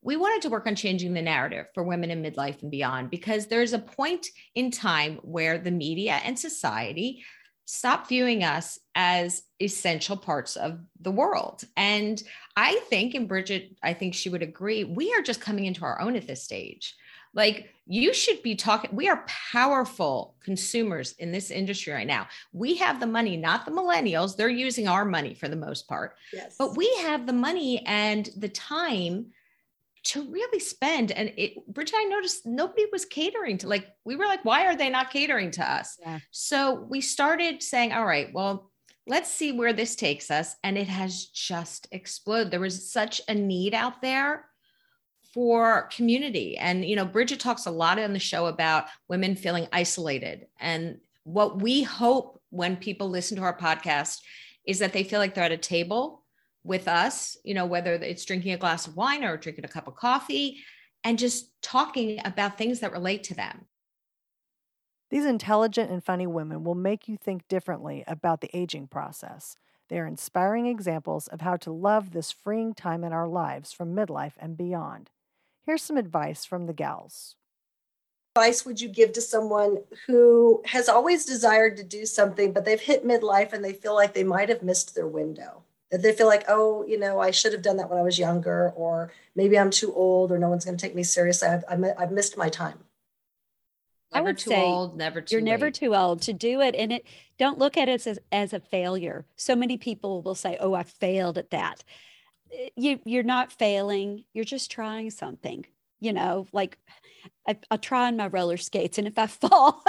We 0.02 0.16
wanted 0.16 0.42
to 0.42 0.50
work 0.50 0.66
on 0.66 0.76
changing 0.76 1.14
the 1.14 1.22
narrative 1.22 1.66
for 1.74 1.82
women 1.82 2.10
in 2.10 2.22
midlife 2.22 2.62
and 2.62 2.70
beyond 2.70 3.10
because 3.10 3.46
there's 3.46 3.72
a 3.72 3.78
point 3.78 4.28
in 4.54 4.70
time 4.70 5.18
where 5.22 5.58
the 5.58 5.70
media 5.70 6.20
and 6.24 6.38
society 6.38 7.24
stop 7.66 8.08
viewing 8.08 8.44
us 8.44 8.78
as 8.94 9.42
essential 9.60 10.16
parts 10.16 10.56
of 10.56 10.78
the 11.00 11.10
world. 11.10 11.64
And 11.76 12.22
I 12.56 12.74
think, 12.90 13.14
and 13.14 13.26
Bridget, 13.26 13.76
I 13.82 13.94
think 13.94 14.14
she 14.14 14.28
would 14.28 14.42
agree, 14.42 14.84
we 14.84 15.12
are 15.14 15.22
just 15.22 15.40
coming 15.40 15.64
into 15.64 15.84
our 15.84 16.00
own 16.00 16.14
at 16.14 16.26
this 16.26 16.42
stage. 16.42 16.94
Like 17.34 17.70
you 17.86 18.14
should 18.14 18.42
be 18.42 18.54
talking. 18.54 18.94
We 18.94 19.08
are 19.08 19.24
powerful 19.52 20.36
consumers 20.42 21.12
in 21.18 21.32
this 21.32 21.50
industry 21.50 21.92
right 21.92 22.06
now. 22.06 22.28
We 22.52 22.76
have 22.76 23.00
the 23.00 23.06
money, 23.06 23.36
not 23.36 23.66
the 23.66 23.72
millennials. 23.72 24.36
They're 24.36 24.48
using 24.48 24.88
our 24.88 25.04
money 25.04 25.34
for 25.34 25.48
the 25.48 25.56
most 25.56 25.86
part. 25.86 26.16
Yes. 26.32 26.56
But 26.58 26.76
we 26.76 26.92
have 27.02 27.26
the 27.26 27.32
money 27.32 27.84
and 27.86 28.28
the 28.36 28.48
time 28.48 29.26
to 30.04 30.22
really 30.30 30.60
spend. 30.60 31.12
And 31.12 31.32
it, 31.36 31.66
Bridget, 31.66 31.96
I 31.96 32.04
noticed 32.04 32.46
nobody 32.46 32.84
was 32.92 33.04
catering 33.04 33.58
to 33.58 33.68
like, 33.68 33.88
we 34.04 34.16
were 34.16 34.26
like, 34.26 34.44
why 34.44 34.66
are 34.66 34.76
they 34.76 34.90
not 34.90 35.10
catering 35.10 35.50
to 35.52 35.70
us? 35.70 35.96
Yeah. 36.00 36.18
So 36.30 36.86
we 36.88 37.00
started 37.00 37.62
saying, 37.62 37.92
all 37.92 38.04
right, 38.04 38.32
well, 38.32 38.70
let's 39.06 39.30
see 39.30 39.52
where 39.52 39.72
this 39.72 39.96
takes 39.96 40.30
us. 40.30 40.56
And 40.62 40.78
it 40.78 40.88
has 40.88 41.26
just 41.26 41.88
exploded. 41.90 42.50
There 42.50 42.60
was 42.60 42.90
such 42.90 43.20
a 43.28 43.34
need 43.34 43.74
out 43.74 44.00
there 44.00 44.46
for 45.34 45.88
community. 45.92 46.56
And, 46.56 46.84
you 46.84 46.94
know, 46.94 47.04
Bridget 47.04 47.40
talks 47.40 47.66
a 47.66 47.70
lot 47.72 47.98
on 47.98 48.12
the 48.12 48.20
show 48.20 48.46
about 48.46 48.86
women 49.08 49.34
feeling 49.34 49.66
isolated. 49.72 50.46
And 50.60 51.00
what 51.24 51.60
we 51.60 51.82
hope 51.82 52.40
when 52.50 52.76
people 52.76 53.10
listen 53.10 53.36
to 53.36 53.42
our 53.42 53.58
podcast 53.58 54.20
is 54.64 54.78
that 54.78 54.92
they 54.92 55.02
feel 55.02 55.18
like 55.18 55.34
they're 55.34 55.42
at 55.42 55.50
a 55.50 55.56
table 55.56 56.22
with 56.62 56.86
us, 56.86 57.36
you 57.44 57.52
know, 57.52 57.66
whether 57.66 57.94
it's 57.94 58.24
drinking 58.24 58.52
a 58.52 58.56
glass 58.56 58.86
of 58.86 58.96
wine 58.96 59.24
or 59.24 59.36
drinking 59.36 59.64
a 59.64 59.68
cup 59.68 59.88
of 59.88 59.96
coffee 59.96 60.62
and 61.02 61.18
just 61.18 61.50
talking 61.60 62.20
about 62.24 62.56
things 62.56 62.80
that 62.80 62.92
relate 62.92 63.24
to 63.24 63.34
them. 63.34 63.66
These 65.10 65.26
intelligent 65.26 65.90
and 65.90 66.02
funny 66.02 66.26
women 66.26 66.62
will 66.62 66.74
make 66.74 67.08
you 67.08 67.16
think 67.16 67.46
differently 67.48 68.04
about 68.06 68.40
the 68.40 68.50
aging 68.56 68.86
process. 68.86 69.56
They 69.88 69.98
are 69.98 70.06
inspiring 70.06 70.66
examples 70.66 71.26
of 71.26 71.40
how 71.42 71.56
to 71.58 71.72
love 71.72 72.12
this 72.12 72.32
freeing 72.32 72.72
time 72.72 73.04
in 73.04 73.12
our 73.12 73.28
lives 73.28 73.72
from 73.72 73.94
midlife 73.94 74.32
and 74.38 74.56
beyond. 74.56 75.10
Here's 75.66 75.82
some 75.82 75.96
advice 75.96 76.44
from 76.44 76.66
the 76.66 76.72
gals. 76.72 77.36
Advice 78.36 78.66
would 78.66 78.80
you 78.80 78.88
give 78.88 79.12
to 79.12 79.20
someone 79.20 79.78
who 80.06 80.62
has 80.66 80.88
always 80.88 81.24
desired 81.24 81.76
to 81.76 81.84
do 81.84 82.04
something, 82.04 82.52
but 82.52 82.64
they've 82.64 82.80
hit 82.80 83.06
midlife 83.06 83.52
and 83.52 83.64
they 83.64 83.72
feel 83.72 83.94
like 83.94 84.12
they 84.12 84.24
might 84.24 84.48
have 84.48 84.62
missed 84.62 84.94
their 84.94 85.06
window? 85.06 85.62
That 85.90 86.02
they 86.02 86.12
feel 86.12 86.26
like, 86.26 86.44
oh, 86.48 86.84
you 86.84 86.98
know, 86.98 87.20
I 87.20 87.30
should 87.30 87.52
have 87.52 87.62
done 87.62 87.76
that 87.76 87.88
when 87.88 87.98
I 87.98 88.02
was 88.02 88.18
younger, 88.18 88.72
or 88.74 89.12
maybe 89.36 89.56
I'm 89.56 89.70
too 89.70 89.94
old, 89.94 90.32
or 90.32 90.38
no 90.38 90.48
one's 90.48 90.64
going 90.64 90.76
to 90.76 90.82
take 90.84 90.94
me 90.94 91.04
seriously. 91.04 91.48
I've, 91.48 91.64
I've 91.96 92.10
missed 92.10 92.36
my 92.36 92.48
time. 92.48 92.80
Never 94.12 94.28
I 94.28 94.30
would 94.30 94.38
too 94.38 94.50
say 94.50 94.60
old, 94.60 94.96
never 94.96 95.20
too 95.20 95.36
You're 95.36 95.42
late. 95.42 95.50
never 95.50 95.70
too 95.70 95.94
old 95.94 96.22
to 96.22 96.32
do 96.32 96.60
it. 96.60 96.74
And 96.74 96.92
it 96.92 97.06
don't 97.38 97.58
look 97.58 97.76
at 97.76 97.88
it 97.88 98.04
as, 98.06 98.18
as 98.32 98.52
a 98.52 98.60
failure. 98.60 99.24
So 99.36 99.54
many 99.54 99.76
people 99.76 100.22
will 100.22 100.34
say, 100.34 100.56
Oh, 100.60 100.74
I 100.74 100.82
failed 100.82 101.38
at 101.38 101.50
that 101.50 101.84
Eh, 102.54 102.68
you 102.76 103.00
you're 103.04 103.22
not 103.22 103.52
failing 103.52 104.24
you're 104.32 104.44
just 104.44 104.70
trying 104.70 105.10
something 105.10 105.64
you 106.00 106.12
know 106.12 106.46
like 106.52 106.78
I, 107.48 107.56
will 107.70 107.78
try 107.78 108.06
on 108.06 108.16
my 108.16 108.26
roller 108.26 108.56
skates 108.56 108.98
and 108.98 109.06
if 109.06 109.18
i 109.18 109.26
fall 109.28 109.82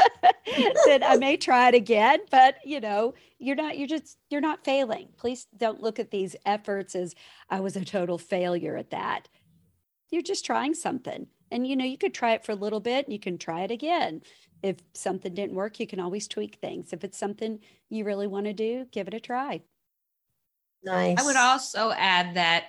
then 0.86 1.04
i 1.04 1.18
may 1.18 1.38
try 1.38 1.70
it 1.70 1.76
again 1.76 2.20
but 2.32 2.56
you 2.64 2.80
know 2.80 3.14
you're 3.40 3.56
not 3.56 3.78
you're 3.78 3.88
just 3.88 4.18
you're 4.30 4.42
not 4.42 4.64
failing. 4.64 5.10
Please 5.18 5.48
don't 5.56 5.82
look 5.82 6.00
at 6.00 6.12
these 6.12 6.36
efforts 6.46 6.96
as 6.96 7.14
i 7.50 7.60
was 7.60 7.76
a 7.76 7.86
total 7.86 8.18
failure 8.18 8.78
at 8.78 8.92
that. 8.92 9.28
You're 10.12 10.22
just 10.22 10.46
trying 10.46 10.74
something 10.74 11.28
and 11.52 11.68
you 11.68 11.76
know 11.76 11.86
you 11.86 11.98
could 11.98 12.14
try 12.14 12.34
it 12.34 12.46
for 12.46 12.52
a 12.52 12.56
little 12.56 12.80
bit 12.80 13.06
and 13.06 13.14
you 13.14 13.20
can 13.20 13.38
try 13.38 13.62
it 13.62 13.72
again. 13.72 14.22
If 14.64 14.78
something 14.94 15.34
didn't 15.34 15.56
work 15.56 15.80
you 15.80 15.88
can 15.88 16.00
always 16.00 16.28
tweak 16.28 16.56
things. 16.56 16.94
If 16.94 17.04
it's 17.04 17.18
something 17.18 17.60
you 17.90 18.06
really 18.06 18.28
want 18.28 18.46
to 18.46 18.54
do 18.54 18.88
give 18.92 19.08
it 19.08 19.14
a 19.14 19.20
try 19.20 19.62
Nice. 20.84 21.20
I 21.20 21.26
would 21.26 21.36
also 21.36 21.92
add 21.92 22.36
that 22.36 22.66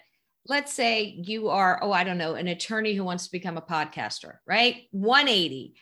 let's 0.48 0.72
say 0.72 1.02
you 1.24 1.48
are, 1.48 1.78
oh, 1.82 1.92
I 1.92 2.04
don't 2.04 2.18
know, 2.18 2.34
an 2.34 2.48
attorney 2.48 2.94
who 2.94 3.04
wants 3.04 3.24
to 3.24 3.32
become 3.32 3.56
a 3.56 3.62
podcaster, 3.62 4.36
right? 4.46 4.82
180. 4.92 5.74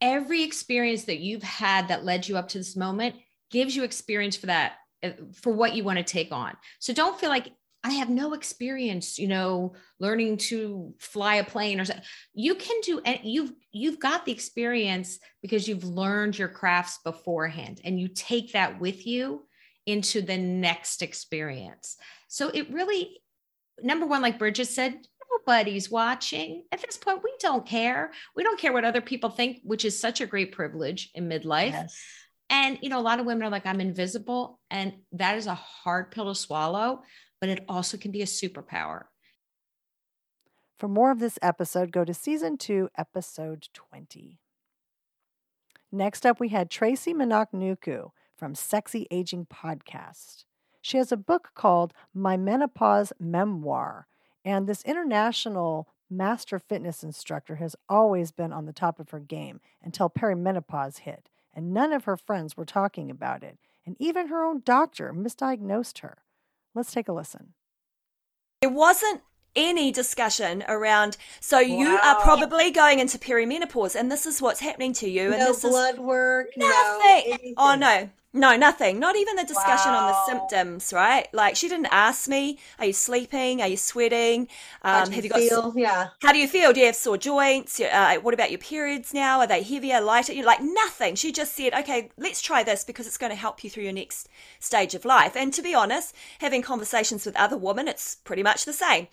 Every 0.00 0.42
experience 0.42 1.04
that 1.04 1.18
you've 1.18 1.42
had 1.42 1.88
that 1.88 2.04
led 2.04 2.28
you 2.28 2.36
up 2.36 2.48
to 2.48 2.58
this 2.58 2.76
moment 2.76 3.16
gives 3.50 3.74
you 3.74 3.84
experience 3.84 4.36
for 4.36 4.46
that, 4.46 4.74
uh, 5.02 5.10
for 5.34 5.52
what 5.52 5.74
you 5.74 5.84
want 5.84 5.98
to 5.98 6.04
take 6.04 6.32
on. 6.32 6.56
So 6.78 6.92
don't 6.92 7.18
feel 7.18 7.30
like 7.30 7.52
I 7.84 7.92
have 7.92 8.10
no 8.10 8.32
experience, 8.32 9.18
you 9.18 9.28
know, 9.28 9.74
learning 10.00 10.38
to 10.38 10.92
fly 10.98 11.36
a 11.36 11.44
plane 11.44 11.80
or 11.80 11.84
something. 11.84 12.04
You 12.34 12.56
can 12.56 12.80
do 12.82 13.00
and 13.04 13.20
you've 13.22 13.52
you've 13.70 14.00
got 14.00 14.24
the 14.24 14.32
experience 14.32 15.20
because 15.40 15.68
you've 15.68 15.84
learned 15.84 16.36
your 16.36 16.48
crafts 16.48 16.98
beforehand 17.04 17.80
and 17.84 18.00
you 18.00 18.08
take 18.08 18.52
that 18.52 18.80
with 18.80 19.06
you 19.06 19.46
into 19.86 20.20
the 20.20 20.36
next 20.36 21.02
experience. 21.02 21.96
So 22.28 22.48
it 22.48 22.72
really, 22.72 23.20
number 23.82 24.06
one, 24.06 24.20
like 24.20 24.38
Bridget 24.38 24.66
said, 24.66 24.98
nobody's 25.46 25.90
watching. 25.90 26.64
At 26.72 26.82
this 26.82 26.96
point, 26.96 27.22
we 27.22 27.32
don't 27.40 27.66
care. 27.66 28.10
We 28.34 28.42
don't 28.42 28.58
care 28.58 28.72
what 28.72 28.84
other 28.84 29.00
people 29.00 29.30
think, 29.30 29.60
which 29.62 29.84
is 29.84 29.98
such 29.98 30.20
a 30.20 30.26
great 30.26 30.52
privilege 30.52 31.10
in 31.14 31.28
midlife. 31.28 31.72
Yes. 31.72 32.04
And, 32.50 32.78
you 32.82 32.88
know, 32.88 32.98
a 32.98 33.02
lot 33.02 33.20
of 33.20 33.26
women 33.26 33.44
are 33.44 33.50
like, 33.50 33.66
I'm 33.66 33.80
invisible. 33.80 34.60
And 34.70 34.94
that 35.12 35.36
is 35.36 35.46
a 35.46 35.54
hard 35.54 36.10
pill 36.10 36.26
to 36.26 36.34
swallow, 36.34 37.02
but 37.40 37.48
it 37.48 37.64
also 37.68 37.96
can 37.96 38.12
be 38.12 38.22
a 38.22 38.26
superpower. 38.26 39.04
For 40.78 40.88
more 40.88 41.10
of 41.10 41.20
this 41.20 41.38
episode, 41.42 41.90
go 41.90 42.04
to 42.04 42.12
season 42.12 42.58
two, 42.58 42.88
episode 42.98 43.68
20. 43.72 44.38
Next 45.90 46.26
up, 46.26 46.38
we 46.38 46.48
had 46.50 46.70
Tracy 46.70 47.14
Minnoch 47.14 47.52
Nuku 47.52 48.10
from 48.36 48.54
Sexy 48.54 49.06
Aging 49.10 49.46
Podcast. 49.46 50.44
She 50.80 50.98
has 50.98 51.10
a 51.10 51.16
book 51.16 51.50
called 51.54 51.92
My 52.14 52.36
Menopause 52.36 53.12
Memoir, 53.18 54.06
and 54.44 54.66
this 54.66 54.82
international 54.82 55.88
master 56.08 56.58
fitness 56.58 57.02
instructor 57.02 57.56
has 57.56 57.74
always 57.88 58.30
been 58.30 58.52
on 58.52 58.66
the 58.66 58.72
top 58.72 59.00
of 59.00 59.10
her 59.10 59.18
game 59.18 59.60
until 59.82 60.08
perimenopause 60.10 61.00
hit, 61.00 61.28
and 61.52 61.72
none 61.72 61.92
of 61.92 62.04
her 62.04 62.16
friends 62.16 62.56
were 62.56 62.64
talking 62.64 63.10
about 63.10 63.42
it, 63.42 63.58
and 63.84 63.96
even 63.98 64.28
her 64.28 64.44
own 64.44 64.62
doctor 64.64 65.12
misdiagnosed 65.12 66.00
her. 66.00 66.18
Let's 66.74 66.92
take 66.92 67.08
a 67.08 67.12
listen. 67.12 67.54
It 68.60 68.72
wasn't 68.72 69.22
any 69.56 69.90
discussion 69.90 70.62
around 70.68 71.16
so 71.40 71.58
you 71.58 71.88
are 71.88 72.20
probably 72.20 72.70
going 72.70 72.98
into 72.98 73.18
perimenopause 73.18 73.96
and 73.96 74.12
this 74.12 74.26
is 74.26 74.42
what's 74.42 74.60
happening 74.60 74.92
to 74.92 75.08
you 75.08 75.32
and 75.32 75.38
no 75.38 75.46
this 75.46 75.62
blood 75.62 75.94
is 75.94 76.00
work, 76.00 76.48
nothing 76.56 77.54
oh, 77.56 77.74
no 77.74 77.74
oh 77.74 77.74
no 77.74 78.10
no 78.36 78.56
nothing. 78.56 78.98
Not 79.00 79.16
even 79.16 79.36
the 79.36 79.44
discussion 79.44 79.92
on 79.92 80.08
the 80.08 80.24
symptoms 80.26 80.92
right? 80.92 81.26
Like 81.32 81.56
she 81.56 81.68
didn't 81.68 81.88
ask 81.90 82.28
me 82.28 82.58
are 82.78 82.86
you 82.86 82.92
sleeping? 82.92 83.62
Are 83.62 83.68
you 83.68 83.76
sweating? 83.76 84.48
How 84.82 85.02
um, 85.02 85.08
do 85.08 85.14
have 85.16 85.24
you 85.24 85.30
you 85.34 85.50
got? 85.50 85.76
Yeah. 85.76 86.08
how 86.20 86.32
do 86.32 86.38
you 86.38 86.46
feel? 86.46 86.72
Do 86.72 86.80
you 86.80 86.86
have 86.86 86.96
sore 86.96 87.18
joints? 87.18 87.80
Uh, 87.80 88.16
what 88.22 88.34
about 88.34 88.50
your 88.50 88.58
periods 88.58 89.12
now? 89.14 89.40
Are 89.40 89.46
they 89.46 89.62
heavier 89.62 90.00
lighter? 90.00 90.32
You 90.32 90.42
know, 90.42 90.46
like 90.46 90.62
nothing. 90.62 91.14
She 91.14 91.32
just 91.32 91.54
said 91.54 91.74
okay 91.74 92.10
let's 92.16 92.40
try 92.40 92.62
this 92.62 92.84
because 92.84 93.06
it's 93.06 93.18
going 93.18 93.30
to 93.30 93.36
help 93.36 93.64
you 93.64 93.70
through 93.70 93.84
your 93.84 93.92
next 93.92 94.28
stage 94.60 94.94
of 94.94 95.04
life. 95.04 95.34
And 95.36 95.52
to 95.54 95.62
be 95.62 95.74
honest 95.74 96.14
having 96.38 96.62
conversations 96.62 97.24
with 97.24 97.36
other 97.36 97.56
women 97.56 97.88
it's 97.88 98.16
pretty 98.16 98.42
much 98.42 98.64
the 98.64 98.72
same. 98.72 99.08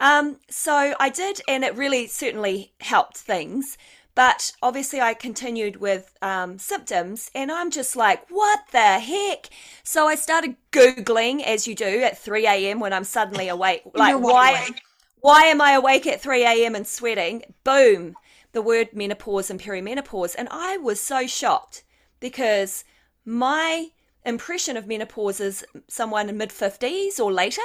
Um, 0.00 0.38
so 0.48 0.94
I 0.98 1.10
did, 1.10 1.40
and 1.46 1.62
it 1.62 1.76
really 1.76 2.08
certainly 2.08 2.72
helped 2.80 3.18
things. 3.18 3.78
But 4.14 4.52
obviously, 4.62 5.00
I 5.00 5.14
continued 5.14 5.76
with 5.76 6.14
um, 6.20 6.58
symptoms, 6.58 7.30
and 7.34 7.50
I'm 7.50 7.70
just 7.70 7.96
like, 7.96 8.26
what 8.28 8.60
the 8.70 8.98
heck? 8.98 9.48
So 9.82 10.06
I 10.06 10.16
started 10.16 10.56
Googling, 10.70 11.42
as 11.42 11.66
you 11.66 11.74
do 11.74 12.02
at 12.02 12.18
3 12.18 12.46
a.m. 12.46 12.78
when 12.78 12.92
I'm 12.92 13.04
suddenly 13.04 13.48
awake. 13.48 13.82
Like, 13.94 14.18
why, 14.20 14.50
awake. 14.50 14.82
why 15.20 15.44
am 15.44 15.60
I 15.62 15.72
awake 15.72 16.06
at 16.06 16.20
3 16.20 16.44
a.m. 16.44 16.74
and 16.74 16.86
sweating? 16.86 17.42
Boom, 17.64 18.14
the 18.52 18.60
word 18.60 18.88
menopause 18.92 19.48
and 19.48 19.60
perimenopause. 19.60 20.34
And 20.36 20.48
I 20.50 20.76
was 20.76 21.00
so 21.00 21.26
shocked 21.26 21.84
because 22.20 22.84
my 23.24 23.88
impression 24.24 24.76
of 24.76 24.86
menopause 24.86 25.40
is 25.40 25.64
someone 25.88 26.28
in 26.28 26.36
mid 26.36 26.50
50s 26.50 27.18
or 27.18 27.32
later, 27.32 27.62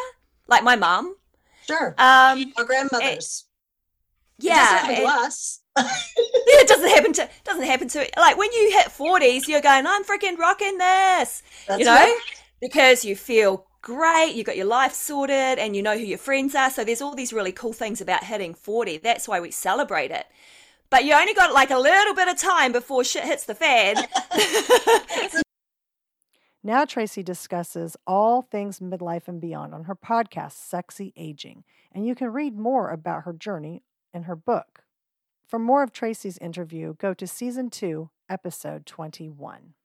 like 0.48 0.64
my 0.64 0.76
mum. 0.76 1.16
Sure. 1.66 1.90
Um, 1.98 2.54
Our 2.58 2.64
grandmothers. 2.64 3.46
It 4.40 4.46
yeah, 4.46 4.56
doesn't 4.56 4.78
happen 4.78 4.96
to 5.04 5.26
us. 5.26 5.62
it 6.16 6.68
doesn't 6.68 6.90
happen 6.90 7.14
to 7.14 7.30
doesn't 7.44 7.64
happen 7.64 7.88
to 7.90 8.08
like 8.18 8.38
when 8.38 8.52
you 8.52 8.72
hit 8.72 8.92
forties, 8.92 9.48
you're 9.48 9.62
going, 9.62 9.86
I'm 9.88 10.04
freaking 10.04 10.38
rocking 10.38 10.78
this, 10.78 11.44
That's 11.68 11.80
you 11.80 11.86
know, 11.86 11.94
right. 11.94 12.20
because 12.60 13.06
you 13.06 13.16
feel 13.16 13.66
great, 13.82 14.34
you 14.34 14.44
got 14.44 14.58
your 14.58 14.66
life 14.66 14.94
sorted, 14.94 15.60
and 15.60 15.76
you 15.76 15.82
know 15.82 15.98
who 15.98 16.04
your 16.04 16.18
friends 16.18 16.56
are. 16.56 16.70
So 16.70 16.84
there's 16.84 17.02
all 17.02 17.16
these 17.16 17.34
really 17.34 17.52
cool 17.52 17.74
things 17.74 18.02
about 18.02 18.24
hitting 18.24 18.54
forty. 18.54 18.98
That's 18.98 19.28
why 19.28 19.40
we 19.40 19.52
celebrate 19.52 20.12
it. 20.12 20.26
But 20.90 21.04
you 21.04 21.14
only 21.14 21.34
got 21.34 21.54
like 21.54 21.72
a 21.72 21.78
little 21.78 22.14
bit 22.14 22.28
of 22.28 22.38
time 22.38 22.72
before 22.72 23.04
shit 23.04 23.24
hits 23.24 23.46
the 23.46 23.56
fan. 23.56 23.96
Now, 26.68 26.84
Tracy 26.84 27.24
discusses 27.24 27.96
all 28.06 28.42
things 28.42 28.82
midlife 28.82 29.30
and 29.30 29.40
beyond 29.40 29.74
on 29.74 29.86
her 29.86 29.96
podcast, 29.96 30.52
Sexy 30.52 31.14
Aging, 31.16 31.64
and 31.94 32.06
you 32.06 32.14
can 32.14 32.34
read 32.34 32.58
more 32.58 32.90
about 32.90 33.24
her 33.24 33.32
journey 33.32 33.84
in 34.14 34.24
her 34.24 34.36
book. 34.36 34.84
For 35.48 35.60
more 35.60 35.82
of 35.82 35.94
Tracy's 35.94 36.38
interview, 36.40 36.96
go 36.96 37.14
to 37.14 37.26
season 37.26 37.70
2, 37.70 38.10
episode 38.30 38.86
21. 38.86 39.76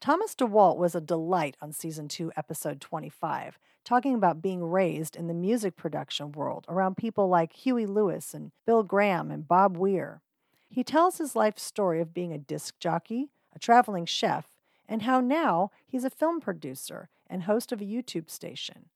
Thomas 0.00 0.34
DeWalt 0.34 0.78
was 0.78 0.94
a 0.94 1.02
delight 1.02 1.58
on 1.60 1.70
season 1.70 2.08
2, 2.08 2.32
episode 2.34 2.80
25, 2.80 3.58
talking 3.84 4.14
about 4.14 4.40
being 4.40 4.64
raised 4.64 5.16
in 5.16 5.26
the 5.26 5.34
music 5.34 5.76
production 5.76 6.32
world 6.32 6.64
around 6.66 6.96
people 6.96 7.28
like 7.28 7.52
Huey 7.52 7.84
Lewis 7.84 8.32
and 8.32 8.52
Bill 8.64 8.82
Graham 8.82 9.30
and 9.30 9.46
Bob 9.46 9.76
Weir. 9.76 10.22
He 10.70 10.82
tells 10.82 11.18
his 11.18 11.36
life 11.36 11.58
story 11.58 12.00
of 12.00 12.14
being 12.14 12.32
a 12.32 12.38
disc 12.38 12.78
jockey, 12.78 13.28
a 13.54 13.58
traveling 13.58 14.06
chef, 14.06 14.48
and 14.88 15.02
how 15.02 15.20
now 15.20 15.70
he's 15.86 16.04
a 16.04 16.10
film 16.10 16.40
producer 16.40 17.10
and 17.26 17.42
host 17.42 17.70
of 17.70 17.82
a 17.82 17.84
YouTube 17.84 18.30
station. 18.30 18.86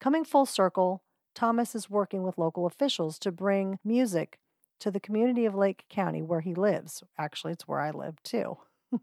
Coming 0.00 0.24
full 0.24 0.46
circle, 0.46 1.02
Thomas 1.34 1.74
is 1.74 1.90
working 1.90 2.22
with 2.22 2.38
local 2.38 2.64
officials 2.64 3.18
to 3.18 3.30
bring 3.30 3.78
music 3.84 4.38
to 4.82 4.90
the 4.90 5.00
community 5.00 5.44
of 5.46 5.54
Lake 5.54 5.84
County 5.88 6.22
where 6.22 6.40
he 6.40 6.54
lives. 6.54 7.02
Actually, 7.16 7.52
it's 7.52 7.68
where 7.68 7.80
I 7.80 7.90
live 7.90 8.22
too. 8.22 8.58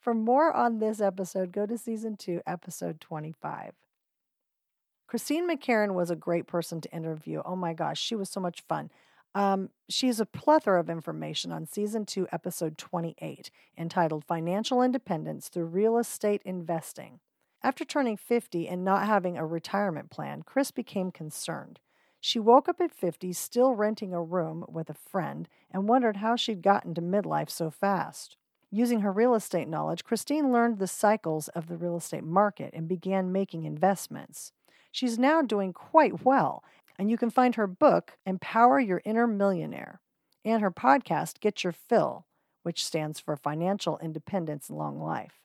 For 0.00 0.14
more 0.14 0.52
on 0.52 0.78
this 0.78 1.00
episode, 1.00 1.52
go 1.52 1.66
to 1.66 1.76
season 1.78 2.16
2, 2.16 2.40
episode 2.46 3.00
25. 3.00 3.72
Christine 5.06 5.48
McCarron 5.48 5.92
was 5.92 6.10
a 6.10 6.16
great 6.16 6.46
person 6.46 6.80
to 6.80 6.90
interview. 6.90 7.42
Oh 7.44 7.54
my 7.54 7.74
gosh, 7.74 8.00
she 8.00 8.16
was 8.16 8.30
so 8.30 8.40
much 8.40 8.62
fun. 8.62 8.90
Um, 9.34 9.70
she's 9.88 10.20
a 10.20 10.26
plethora 10.26 10.80
of 10.80 10.88
information 10.88 11.52
on 11.52 11.66
season 11.66 12.06
two, 12.06 12.26
episode 12.32 12.78
28, 12.78 13.50
entitled 13.76 14.24
Financial 14.24 14.80
Independence 14.80 15.48
Through 15.48 15.66
Real 15.66 15.98
Estate 15.98 16.40
Investing. 16.44 17.20
After 17.62 17.84
turning 17.84 18.16
50 18.16 18.68
and 18.68 18.84
not 18.84 19.06
having 19.06 19.36
a 19.36 19.46
retirement 19.46 20.10
plan, 20.10 20.42
Chris 20.42 20.70
became 20.70 21.10
concerned. 21.10 21.80
She 22.26 22.40
woke 22.40 22.70
up 22.70 22.80
at 22.80 22.90
50, 22.90 23.34
still 23.34 23.74
renting 23.74 24.14
a 24.14 24.22
room 24.22 24.64
with 24.66 24.88
a 24.88 24.94
friend, 24.94 25.46
and 25.70 25.86
wondered 25.86 26.16
how 26.16 26.36
she'd 26.36 26.62
gotten 26.62 26.94
to 26.94 27.02
midlife 27.02 27.50
so 27.50 27.68
fast. 27.68 28.38
Using 28.70 29.00
her 29.00 29.12
real 29.12 29.34
estate 29.34 29.68
knowledge, 29.68 30.04
Christine 30.04 30.50
learned 30.50 30.78
the 30.78 30.86
cycles 30.86 31.48
of 31.48 31.66
the 31.66 31.76
real 31.76 31.98
estate 31.98 32.24
market 32.24 32.72
and 32.72 32.88
began 32.88 33.30
making 33.30 33.64
investments. 33.64 34.52
She's 34.90 35.18
now 35.18 35.42
doing 35.42 35.74
quite 35.74 36.24
well, 36.24 36.64
and 36.98 37.10
you 37.10 37.18
can 37.18 37.28
find 37.28 37.56
her 37.56 37.66
book, 37.66 38.16
Empower 38.24 38.80
Your 38.80 39.02
Inner 39.04 39.26
Millionaire, 39.26 40.00
and 40.46 40.62
her 40.62 40.70
podcast, 40.70 41.40
Get 41.40 41.62
Your 41.62 41.74
Fill, 41.74 42.24
which 42.62 42.82
stands 42.82 43.20
for 43.20 43.36
Financial 43.36 43.98
Independence 43.98 44.70
and 44.70 44.78
Long 44.78 44.98
Life. 44.98 45.42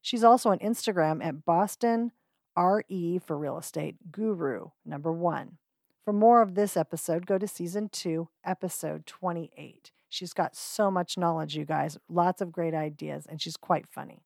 She's 0.00 0.22
also 0.22 0.50
on 0.50 0.60
Instagram 0.60 1.24
at 1.24 1.44
Boston 1.44 2.12
RE 2.56 3.18
for 3.18 3.36
Real 3.36 3.58
Estate 3.58 4.12
Guru, 4.12 4.68
number 4.86 5.10
one. 5.10 5.58
For 6.04 6.12
more 6.12 6.40
of 6.40 6.54
this 6.54 6.76
episode, 6.76 7.26
go 7.26 7.36
to 7.38 7.46
season 7.46 7.88
two, 7.90 8.28
episode 8.44 9.06
28. 9.06 9.92
She's 10.08 10.32
got 10.32 10.56
so 10.56 10.90
much 10.90 11.18
knowledge, 11.18 11.56
you 11.56 11.64
guys, 11.64 11.98
lots 12.08 12.40
of 12.40 12.52
great 12.52 12.74
ideas, 12.74 13.26
and 13.26 13.40
she's 13.40 13.56
quite 13.56 13.86
funny. 13.86 14.24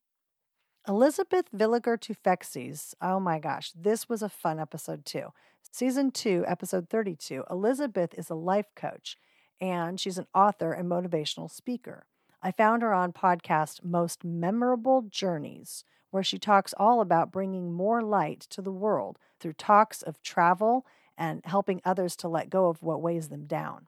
Elisabeth 0.86 1.50
Villiger 1.50 1.98
Toufexis. 1.98 2.94
Oh 3.00 3.18
my 3.18 3.38
gosh, 3.38 3.72
this 3.72 4.08
was 4.08 4.22
a 4.22 4.28
fun 4.28 4.60
episode 4.60 5.04
too. 5.04 5.32
Season 5.72 6.10
2, 6.10 6.44
episode 6.46 6.88
32. 6.88 7.44
Elisabeth 7.50 8.14
is 8.16 8.30
a 8.30 8.34
life 8.34 8.74
coach 8.76 9.16
and 9.60 9.98
she's 9.98 10.18
an 10.18 10.26
author 10.34 10.72
and 10.72 10.90
motivational 10.90 11.50
speaker. 11.50 12.06
I 12.42 12.52
found 12.52 12.82
her 12.82 12.92
on 12.92 13.12
podcast 13.12 13.82
Most 13.82 14.24
Memorable 14.24 15.02
Journeys, 15.08 15.84
where 16.10 16.22
she 16.22 16.38
talks 16.38 16.74
all 16.76 17.00
about 17.00 17.32
bringing 17.32 17.72
more 17.72 18.02
light 18.02 18.40
to 18.50 18.60
the 18.60 18.70
world 18.70 19.18
through 19.40 19.54
talks 19.54 20.02
of 20.02 20.22
travel 20.22 20.86
and 21.16 21.42
helping 21.44 21.80
others 21.84 22.16
to 22.16 22.28
let 22.28 22.50
go 22.50 22.68
of 22.68 22.82
what 22.82 23.02
weighs 23.02 23.28
them 23.28 23.46
down. 23.46 23.86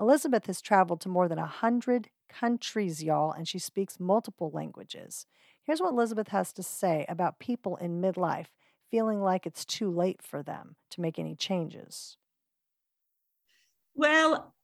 Elisabeth 0.00 0.46
has 0.46 0.60
traveled 0.60 1.00
to 1.02 1.08
more 1.08 1.28
than 1.28 1.38
a 1.38 1.42
100 1.42 2.08
countries, 2.28 3.02
y'all, 3.02 3.32
and 3.32 3.46
she 3.46 3.58
speaks 3.58 4.00
multiple 4.00 4.50
languages. 4.52 5.26
Here's 5.62 5.80
what 5.80 5.92
Elisabeth 5.92 6.28
has 6.28 6.52
to 6.54 6.62
say 6.62 7.06
about 7.08 7.38
people 7.38 7.76
in 7.76 8.00
midlife 8.00 8.46
feeling 8.90 9.20
like 9.20 9.46
it's 9.46 9.64
too 9.64 9.90
late 9.90 10.20
for 10.22 10.42
them 10.42 10.76
to 10.90 11.00
make 11.00 11.18
any 11.18 11.34
changes. 11.34 12.16
Well, 13.94 14.54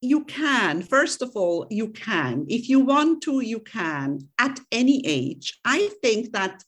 you 0.00 0.24
can. 0.24 0.82
First 0.82 1.20
of 1.20 1.32
all, 1.34 1.66
you 1.70 1.88
can. 1.88 2.46
If 2.48 2.68
you 2.68 2.80
want 2.80 3.22
to, 3.24 3.40
you 3.40 3.60
can 3.60 4.28
at 4.38 4.58
any 4.72 5.02
age. 5.06 5.58
I 5.64 5.90
think 6.02 6.32
that 6.32 6.64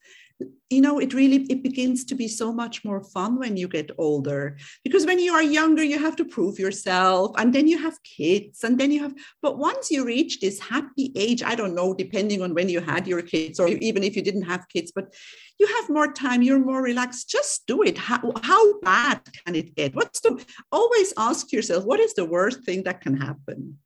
you 0.71 0.81
know 0.81 0.99
it 0.99 1.13
really 1.15 1.45
it 1.51 1.63
begins 1.63 2.05
to 2.05 2.15
be 2.15 2.27
so 2.29 2.53
much 2.53 2.85
more 2.85 3.03
fun 3.03 3.39
when 3.39 3.57
you 3.57 3.69
get 3.69 3.91
older 3.99 4.57
because 4.85 5.05
when 5.07 5.19
you 5.19 5.33
are 5.35 5.43
younger 5.43 5.83
you 5.83 5.99
have 5.99 6.17
to 6.17 6.25
prove 6.25 6.59
yourself 6.59 7.33
and 7.39 7.53
then 7.55 7.67
you 7.69 7.79
have 7.79 8.03
kids 8.03 8.65
and 8.65 8.79
then 8.81 8.91
you 8.91 9.01
have 9.03 9.15
but 9.43 9.59
once 9.59 9.91
you 9.91 10.05
reach 10.05 10.41
this 10.41 10.59
happy 10.61 11.13
age 11.17 11.43
i 11.43 11.55
don't 11.55 11.75
know 11.75 11.93
depending 11.95 12.43
on 12.43 12.55
when 12.55 12.69
you 12.69 12.81
had 12.81 13.07
your 13.07 13.23
kids 13.23 13.61
or 13.61 13.69
even 13.69 14.03
if 14.03 14.17
you 14.17 14.23
didn't 14.23 14.43
have 14.55 14.69
kids 14.69 14.93
but 14.95 15.13
you 15.59 15.67
have 15.67 15.91
more 15.91 16.11
time 16.13 16.43
you're 16.43 16.65
more 16.65 16.83
relaxed 16.83 17.29
just 17.29 17.67
do 17.67 17.83
it 17.83 17.99
how, 17.99 18.33
how 18.43 18.81
bad 18.81 19.21
can 19.45 19.55
it 19.55 19.75
get 19.75 19.95
what's 19.95 20.21
the 20.21 20.45
always 20.71 21.13
ask 21.17 21.53
yourself 21.53 21.85
what 21.85 22.01
is 22.01 22.15
the 22.15 22.25
worst 22.25 22.65
thing 22.65 22.83
that 22.85 23.01
can 23.01 23.17
happen 23.17 23.79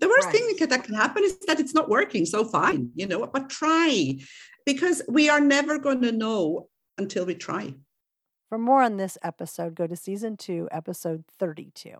The 0.00 0.08
worst 0.08 0.28
Right. 0.28 0.58
thing 0.58 0.68
that 0.68 0.84
can 0.84 0.94
happen 0.94 1.22
is 1.24 1.38
that 1.46 1.60
it's 1.60 1.74
not 1.74 1.88
working. 1.88 2.26
So 2.26 2.44
fine, 2.44 2.90
you 2.94 3.06
know, 3.06 3.26
but 3.26 3.48
try 3.48 4.18
because 4.64 5.02
we 5.08 5.28
are 5.28 5.40
never 5.40 5.78
going 5.78 6.02
to 6.02 6.12
know 6.12 6.68
until 6.98 7.26
we 7.26 7.34
try. 7.34 7.74
For 8.48 8.58
more 8.58 8.82
on 8.82 8.96
this 8.96 9.18
episode, 9.22 9.74
go 9.74 9.86
to 9.86 9.96
season 9.96 10.36
two, 10.36 10.68
episode 10.70 11.24
32. 11.38 11.96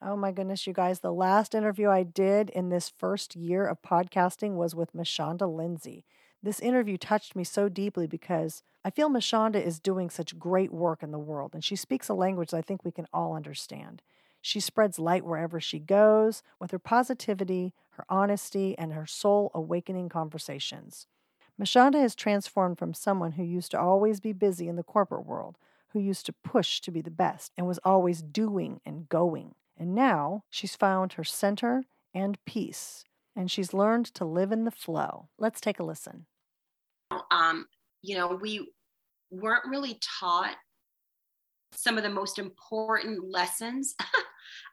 Oh 0.00 0.16
my 0.16 0.30
goodness, 0.30 0.66
you 0.66 0.72
guys, 0.72 1.00
the 1.00 1.12
last 1.12 1.54
interview 1.54 1.88
I 1.88 2.04
did 2.04 2.50
in 2.50 2.68
this 2.68 2.88
first 2.88 3.34
year 3.34 3.66
of 3.66 3.82
podcasting 3.82 4.54
was 4.54 4.74
with 4.74 4.94
Michanda 4.94 5.52
Lindsay. 5.52 6.04
This 6.40 6.60
interview 6.60 6.96
touched 6.96 7.34
me 7.34 7.42
so 7.42 7.68
deeply 7.68 8.06
because 8.06 8.62
I 8.84 8.90
feel 8.90 9.10
Michanda 9.10 9.60
is 9.60 9.80
doing 9.80 10.08
such 10.08 10.38
great 10.38 10.72
work 10.72 11.02
in 11.02 11.10
the 11.10 11.18
world 11.18 11.50
and 11.52 11.64
she 11.64 11.74
speaks 11.74 12.08
a 12.08 12.14
language 12.14 12.50
that 12.50 12.58
I 12.58 12.62
think 12.62 12.84
we 12.84 12.92
can 12.92 13.08
all 13.12 13.34
understand. 13.34 14.02
She 14.40 14.60
spreads 14.60 15.00
light 15.00 15.24
wherever 15.24 15.58
she 15.60 15.80
goes 15.80 16.44
with 16.60 16.70
her 16.70 16.78
positivity, 16.78 17.74
her 17.90 18.04
honesty, 18.08 18.78
and 18.78 18.92
her 18.92 19.04
soul 19.04 19.50
awakening 19.52 20.08
conversations. 20.10 21.08
Michanda 21.60 22.00
has 22.00 22.14
transformed 22.14 22.78
from 22.78 22.94
someone 22.94 23.32
who 23.32 23.42
used 23.42 23.72
to 23.72 23.80
always 23.80 24.20
be 24.20 24.32
busy 24.32 24.68
in 24.68 24.76
the 24.76 24.84
corporate 24.84 25.26
world, 25.26 25.58
who 25.88 25.98
used 25.98 26.24
to 26.26 26.32
push 26.32 26.80
to 26.80 26.90
be 26.92 27.00
the 27.00 27.10
best 27.10 27.52
and 27.56 27.66
was 27.66 27.80
always 27.84 28.22
doing 28.22 28.80
and 28.86 29.08
going. 29.08 29.54
And 29.76 29.94
now 29.94 30.44
she's 30.50 30.76
found 30.76 31.14
her 31.14 31.24
center 31.24 31.84
and 32.14 32.42
peace, 32.44 33.04
and 33.34 33.50
she's 33.50 33.74
learned 33.74 34.06
to 34.14 34.24
live 34.24 34.52
in 34.52 34.64
the 34.64 34.70
flow. 34.70 35.28
Let's 35.38 35.60
take 35.60 35.80
a 35.80 35.84
listen. 35.84 36.26
um, 37.30 37.66
you 38.02 38.16
know, 38.16 38.38
we 38.40 38.68
weren't 39.30 39.66
really 39.66 39.98
taught 40.20 40.56
some 41.72 41.96
of 41.96 42.04
the 42.04 42.10
most 42.10 42.38
important 42.38 43.30
lessons. 43.30 43.94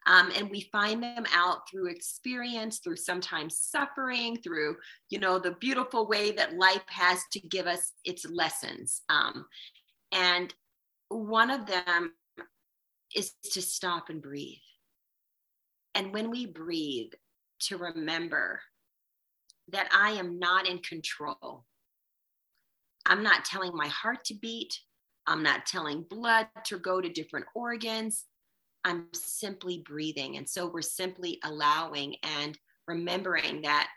um, 0.05 0.31
and 0.35 0.49
we 0.49 0.69
find 0.71 1.01
them 1.01 1.25
out 1.33 1.69
through 1.69 1.87
experience, 1.87 2.79
through 2.79 2.97
sometimes 2.97 3.57
suffering, 3.59 4.37
through, 4.37 4.75
you 5.09 5.19
know, 5.19 5.39
the 5.39 5.55
beautiful 5.59 6.07
way 6.07 6.31
that 6.31 6.57
life 6.57 6.83
has 6.87 7.19
to 7.31 7.39
give 7.39 7.67
us 7.67 7.93
its 8.03 8.25
lessons. 8.29 9.01
Um, 9.09 9.45
and 10.11 10.53
one 11.09 11.51
of 11.51 11.65
them 11.65 12.13
is 13.15 13.33
to 13.53 13.61
stop 13.61 14.09
and 14.09 14.21
breathe. 14.21 14.57
And 15.93 16.13
when 16.13 16.29
we 16.29 16.45
breathe, 16.45 17.13
to 17.61 17.77
remember 17.77 18.59
that 19.69 19.89
I 19.91 20.11
am 20.11 20.39
not 20.39 20.67
in 20.67 20.79
control. 20.79 21.65
I'm 23.05 23.23
not 23.23 23.45
telling 23.45 23.75
my 23.75 23.87
heart 23.87 24.23
to 24.25 24.33
beat. 24.35 24.73
I'm 25.27 25.41
not 25.41 25.65
telling 25.65 26.05
blood 26.09 26.47
to 26.65 26.77
go 26.77 27.01
to 27.01 27.09
different 27.09 27.47
organs. 27.55 28.25
I'm 28.85 29.07
simply 29.13 29.83
breathing. 29.85 30.37
And 30.37 30.47
so 30.47 30.67
we're 30.67 30.81
simply 30.81 31.39
allowing 31.43 32.15
and 32.23 32.57
remembering 32.87 33.63
that 33.63 33.89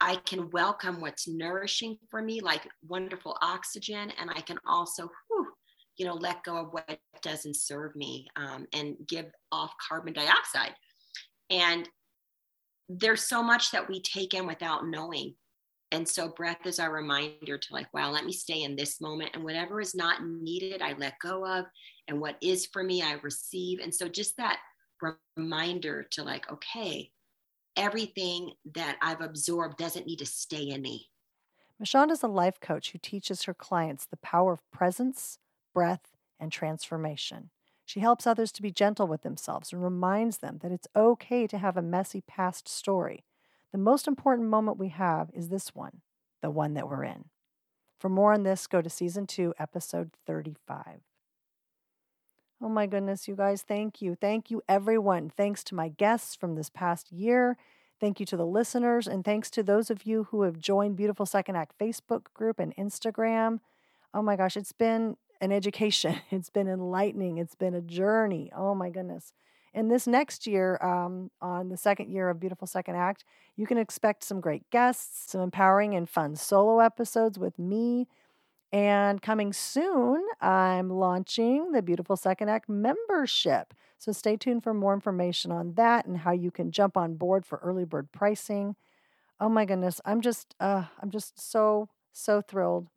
I 0.00 0.16
can 0.16 0.50
welcome 0.50 1.00
what's 1.00 1.26
nourishing 1.26 1.96
for 2.10 2.20
me, 2.20 2.40
like 2.40 2.68
wonderful 2.86 3.38
oxygen, 3.40 4.12
and 4.20 4.30
I 4.30 4.40
can 4.42 4.58
also, 4.66 5.08
whew, 5.28 5.48
you 5.96 6.04
know, 6.04 6.14
let 6.14 6.44
go 6.44 6.58
of 6.58 6.72
what 6.72 6.98
doesn't 7.22 7.56
serve 7.56 7.96
me 7.96 8.28
um, 8.36 8.66
and 8.74 8.96
give 9.08 9.26
off 9.50 9.72
carbon 9.88 10.12
dioxide. 10.12 10.74
And 11.48 11.88
there's 12.88 13.22
so 13.22 13.42
much 13.42 13.70
that 13.70 13.88
we 13.88 14.02
take 14.02 14.34
in 14.34 14.46
without 14.46 14.86
knowing. 14.86 15.36
And 15.94 16.08
so 16.08 16.28
breath 16.28 16.66
is 16.66 16.80
our 16.80 16.92
reminder 16.92 17.56
to 17.56 17.72
like, 17.72 17.86
wow, 17.94 18.10
let 18.10 18.24
me 18.24 18.32
stay 18.32 18.64
in 18.64 18.74
this 18.74 19.00
moment. 19.00 19.30
And 19.32 19.44
whatever 19.44 19.80
is 19.80 19.94
not 19.94 20.26
needed, 20.26 20.82
I 20.82 20.94
let 20.94 21.20
go 21.20 21.46
of. 21.46 21.66
And 22.08 22.20
what 22.20 22.36
is 22.42 22.66
for 22.66 22.82
me, 22.82 23.00
I 23.00 23.12
receive. 23.22 23.78
And 23.78 23.94
so 23.94 24.08
just 24.08 24.36
that 24.36 24.58
reminder 25.36 26.02
to 26.10 26.24
like, 26.24 26.50
okay, 26.50 27.12
everything 27.76 28.50
that 28.74 28.96
I've 29.02 29.20
absorbed 29.20 29.78
doesn't 29.78 30.04
need 30.04 30.18
to 30.18 30.26
stay 30.26 30.70
in 30.70 30.82
me. 30.82 31.10
Michanda 31.80 32.10
is 32.10 32.24
a 32.24 32.28
life 32.28 32.58
coach 32.58 32.90
who 32.90 32.98
teaches 32.98 33.44
her 33.44 33.54
clients 33.54 34.04
the 34.04 34.16
power 34.16 34.52
of 34.52 34.68
presence, 34.72 35.38
breath, 35.72 36.16
and 36.40 36.50
transformation. 36.50 37.50
She 37.84 38.00
helps 38.00 38.26
others 38.26 38.50
to 38.52 38.62
be 38.62 38.72
gentle 38.72 39.06
with 39.06 39.22
themselves 39.22 39.72
and 39.72 39.80
reminds 39.80 40.38
them 40.38 40.58
that 40.62 40.72
it's 40.72 40.88
okay 40.96 41.46
to 41.46 41.58
have 41.58 41.76
a 41.76 41.82
messy 41.82 42.20
past 42.20 42.68
story. 42.68 43.26
The 43.74 43.78
most 43.78 44.06
important 44.06 44.48
moment 44.48 44.78
we 44.78 44.90
have 44.90 45.30
is 45.34 45.48
this 45.48 45.74
one, 45.74 46.02
the 46.42 46.48
one 46.48 46.74
that 46.74 46.88
we're 46.88 47.02
in. 47.02 47.24
For 47.98 48.08
more 48.08 48.32
on 48.32 48.44
this, 48.44 48.68
go 48.68 48.80
to 48.80 48.88
season 48.88 49.26
two, 49.26 49.52
episode 49.58 50.12
35. 50.28 51.00
Oh 52.62 52.68
my 52.68 52.86
goodness, 52.86 53.26
you 53.26 53.34
guys, 53.34 53.62
thank 53.62 54.00
you. 54.00 54.14
Thank 54.14 54.48
you, 54.48 54.62
everyone. 54.68 55.28
Thanks 55.28 55.64
to 55.64 55.74
my 55.74 55.88
guests 55.88 56.36
from 56.36 56.54
this 56.54 56.70
past 56.70 57.10
year. 57.10 57.56
Thank 58.00 58.20
you 58.20 58.26
to 58.26 58.36
the 58.36 58.46
listeners, 58.46 59.08
and 59.08 59.24
thanks 59.24 59.50
to 59.50 59.64
those 59.64 59.90
of 59.90 60.06
you 60.06 60.28
who 60.30 60.42
have 60.42 60.60
joined 60.60 60.94
Beautiful 60.94 61.26
Second 61.26 61.56
Act 61.56 61.76
Facebook 61.76 62.32
group 62.32 62.60
and 62.60 62.76
Instagram. 62.76 63.58
Oh 64.14 64.22
my 64.22 64.36
gosh, 64.36 64.56
it's 64.56 64.70
been 64.70 65.16
an 65.40 65.50
education. 65.50 66.20
It's 66.30 66.48
been 66.48 66.68
enlightening. 66.68 67.38
It's 67.38 67.56
been 67.56 67.74
a 67.74 67.80
journey. 67.80 68.52
Oh 68.54 68.76
my 68.76 68.90
goodness. 68.90 69.32
And 69.74 69.90
this 69.90 70.06
next 70.06 70.46
year, 70.46 70.78
um, 70.80 71.32
on 71.40 71.68
the 71.68 71.76
second 71.76 72.10
year 72.10 72.30
of 72.30 72.38
Beautiful 72.38 72.68
Second 72.68 72.94
Act, 72.94 73.24
you 73.56 73.66
can 73.66 73.76
expect 73.76 74.22
some 74.22 74.40
great 74.40 74.70
guests, 74.70 75.32
some 75.32 75.40
empowering 75.40 75.94
and 75.94 76.08
fun 76.08 76.36
solo 76.36 76.78
episodes 76.78 77.38
with 77.40 77.58
me. 77.58 78.06
And 78.72 79.20
coming 79.20 79.52
soon, 79.52 80.24
I'm 80.40 80.90
launching 80.90 81.72
the 81.72 81.82
Beautiful 81.82 82.16
Second 82.16 82.48
Act 82.50 82.68
membership. 82.68 83.74
So 83.98 84.12
stay 84.12 84.36
tuned 84.36 84.62
for 84.62 84.74
more 84.74 84.94
information 84.94 85.50
on 85.50 85.74
that 85.74 86.06
and 86.06 86.18
how 86.18 86.32
you 86.32 86.50
can 86.50 86.70
jump 86.70 86.96
on 86.96 87.14
board 87.14 87.44
for 87.44 87.58
early 87.58 87.84
bird 87.84 88.12
pricing. 88.12 88.76
Oh 89.40 89.48
my 89.48 89.64
goodness, 89.64 90.00
I'm 90.04 90.20
just 90.20 90.54
uh, 90.60 90.84
I'm 91.00 91.10
just 91.10 91.40
so 91.40 91.88
so 92.12 92.40
thrilled 92.40 92.88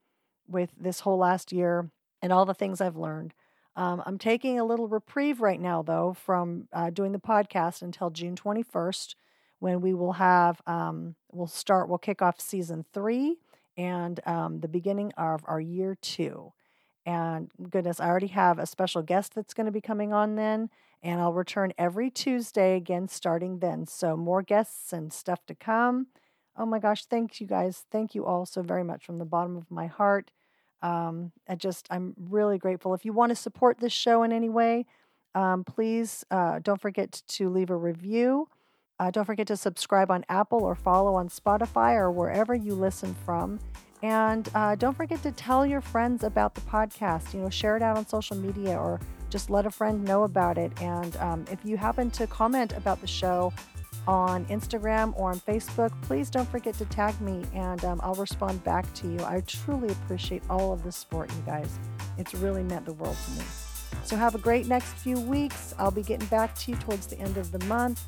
with 0.48 0.72
this 0.80 1.02
whole 1.02 1.18
last 1.18 1.52
year 1.52 1.90
and 2.22 2.32
all 2.32 2.46
the 2.46 2.54
things 2.54 2.82
I've 2.82 2.98
learned. 2.98 3.34
Um, 3.78 4.02
I'm 4.08 4.18
taking 4.18 4.60
a 4.60 4.66
little 4.66 4.88
reprieve 4.88 5.40
right 5.40 5.62
now, 5.62 5.84
though, 5.84 6.14
from 6.14 6.68
uh, 6.74 6.90
doing 6.90 7.12
the 7.12 7.20
podcast 7.20 7.84
until 7.84 8.10
June 8.10 8.36
21st, 8.36 9.16
when 9.60 9.82
we 9.82 9.94
will 9.94 10.14
have, 10.14 10.62
um, 10.66 11.16
we'll 11.32 11.48
start, 11.48 11.88
we'll 11.88 12.00
kick 12.00 12.22
off 12.22 12.42
season 12.42 12.86
three 12.92 13.38
and 13.78 14.20
um, 14.26 14.62
the 14.62 14.68
beginning 14.68 15.14
of 15.16 15.44
our 15.46 15.62
year 15.62 15.96
two. 16.02 16.54
And 17.06 17.52
goodness, 17.70 18.00
I 18.00 18.08
already 18.08 18.28
have 18.28 18.60
a 18.60 18.66
special 18.66 19.04
guest 19.04 19.36
that's 19.36 19.54
going 19.54 19.68
to 19.68 19.72
be 19.72 19.82
coming 19.82 20.12
on 20.12 20.36
then, 20.36 20.72
and 21.04 21.22
I'll 21.22 21.34
return 21.34 21.72
every 21.78 22.10
Tuesday 22.10 22.76
again 22.76 23.08
starting 23.08 23.60
then. 23.60 23.86
So, 23.86 24.18
more 24.18 24.42
guests 24.42 24.92
and 24.92 25.14
stuff 25.14 25.46
to 25.46 25.56
come. 25.56 26.08
Oh 26.58 26.66
my 26.66 26.80
gosh, 26.80 27.06
thanks, 27.06 27.40
you 27.40 27.48
guys. 27.48 27.86
Thank 27.92 28.16
you 28.16 28.26
all 28.26 28.46
so 28.48 28.64
very 28.64 28.84
much 28.84 29.06
from 29.06 29.20
the 29.20 29.26
bottom 29.26 29.56
of 29.56 29.72
my 29.72 29.86
heart. 29.88 30.32
Um, 30.82 31.32
I 31.48 31.56
just, 31.56 31.88
I'm 31.90 32.14
really 32.30 32.58
grateful. 32.58 32.94
If 32.94 33.06
you 33.06 33.14
want 33.14 33.32
to 33.32 33.36
support 33.36 33.80
this 33.80 33.94
show 33.94 34.24
in 34.24 34.32
any 34.32 34.50
way, 34.50 34.86
um, 35.36 35.64
please 35.64 36.26
uh, 36.32 36.60
don't 36.60 36.82
forget 36.82 37.22
to 37.28 37.50
leave 37.50 37.70
a 37.70 37.76
review. 37.76 38.50
Uh, 39.00 39.12
don't 39.12 39.26
forget 39.26 39.48
to 39.48 39.58
subscribe 39.58 40.10
on 40.10 40.26
Apple 40.30 40.64
or 40.64 40.74
follow 40.74 41.16
on 41.16 41.30
Spotify 41.30 41.94
or 41.96 42.12
wherever 42.12 42.56
you 42.56 42.74
listen 42.74 43.16
from. 43.26 43.60
And 44.04 44.50
uh, 44.54 44.76
don't 44.76 44.96
forget 44.96 45.22
to 45.24 45.32
tell 45.32 45.66
your 45.66 45.82
friends 45.82 46.24
about 46.24 46.56
the 46.56 46.62
podcast. 46.62 47.34
You 47.34 47.42
know, 47.42 47.50
share 47.50 47.76
it 47.76 47.84
out 47.84 47.98
on 47.98 48.08
social 48.08 48.38
media 48.38 48.78
or 48.78 49.00
just 49.30 49.50
let 49.50 49.66
a 49.66 49.72
friend 49.72 50.04
know 50.04 50.24
about 50.24 50.58
it. 50.58 50.72
And 50.82 51.16
um, 51.18 51.46
if 51.52 51.60
you 51.64 51.78
happen 51.78 52.10
to 52.12 52.28
comment 52.28 52.74
about 52.74 53.02
the 53.02 53.08
show 53.08 53.54
on 54.08 54.46
Instagram 54.46 55.14
or 55.18 55.32
on 55.32 55.40
Facebook, 55.42 55.92
please 56.04 56.30
don't 56.30 56.50
forget 56.50 56.74
to 56.76 56.86
tag 56.86 57.20
me 57.20 57.44
and 57.54 57.84
um, 57.86 58.00
I'll 58.04 58.16
respond 58.16 58.64
back 58.64 58.92
to 58.96 59.08
you. 59.08 59.20
I 59.24 59.42
truly 59.42 59.90
appreciate 59.90 60.44
all 60.50 60.72
of 60.72 60.84
the 60.84 60.92
support, 60.92 61.30
you 61.32 61.44
guys. 61.46 61.78
It's 62.18 62.34
really 62.34 62.64
meant 62.64 62.86
the 62.86 62.94
world 62.94 63.18
to 63.26 63.32
me. 63.32 63.46
So 64.04 64.16
have 64.16 64.36
a 64.36 64.40
great 64.40 64.68
next 64.68 64.94
few 64.94 65.20
weeks. 65.20 65.76
I'll 65.78 65.92
be 65.92 66.04
getting 66.04 66.28
back 66.28 66.56
to 66.60 66.72
you 66.72 66.78
towards 66.78 67.08
the 67.08 67.20
end 67.20 67.38
of 67.38 67.52
the 67.52 67.64
month 67.66 68.02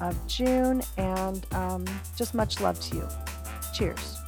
of 0.00 0.16
June 0.26 0.82
and 0.96 1.46
um, 1.52 1.84
just 2.16 2.34
much 2.34 2.60
love 2.60 2.80
to 2.80 2.96
you. 2.96 3.08
Cheers. 3.74 4.21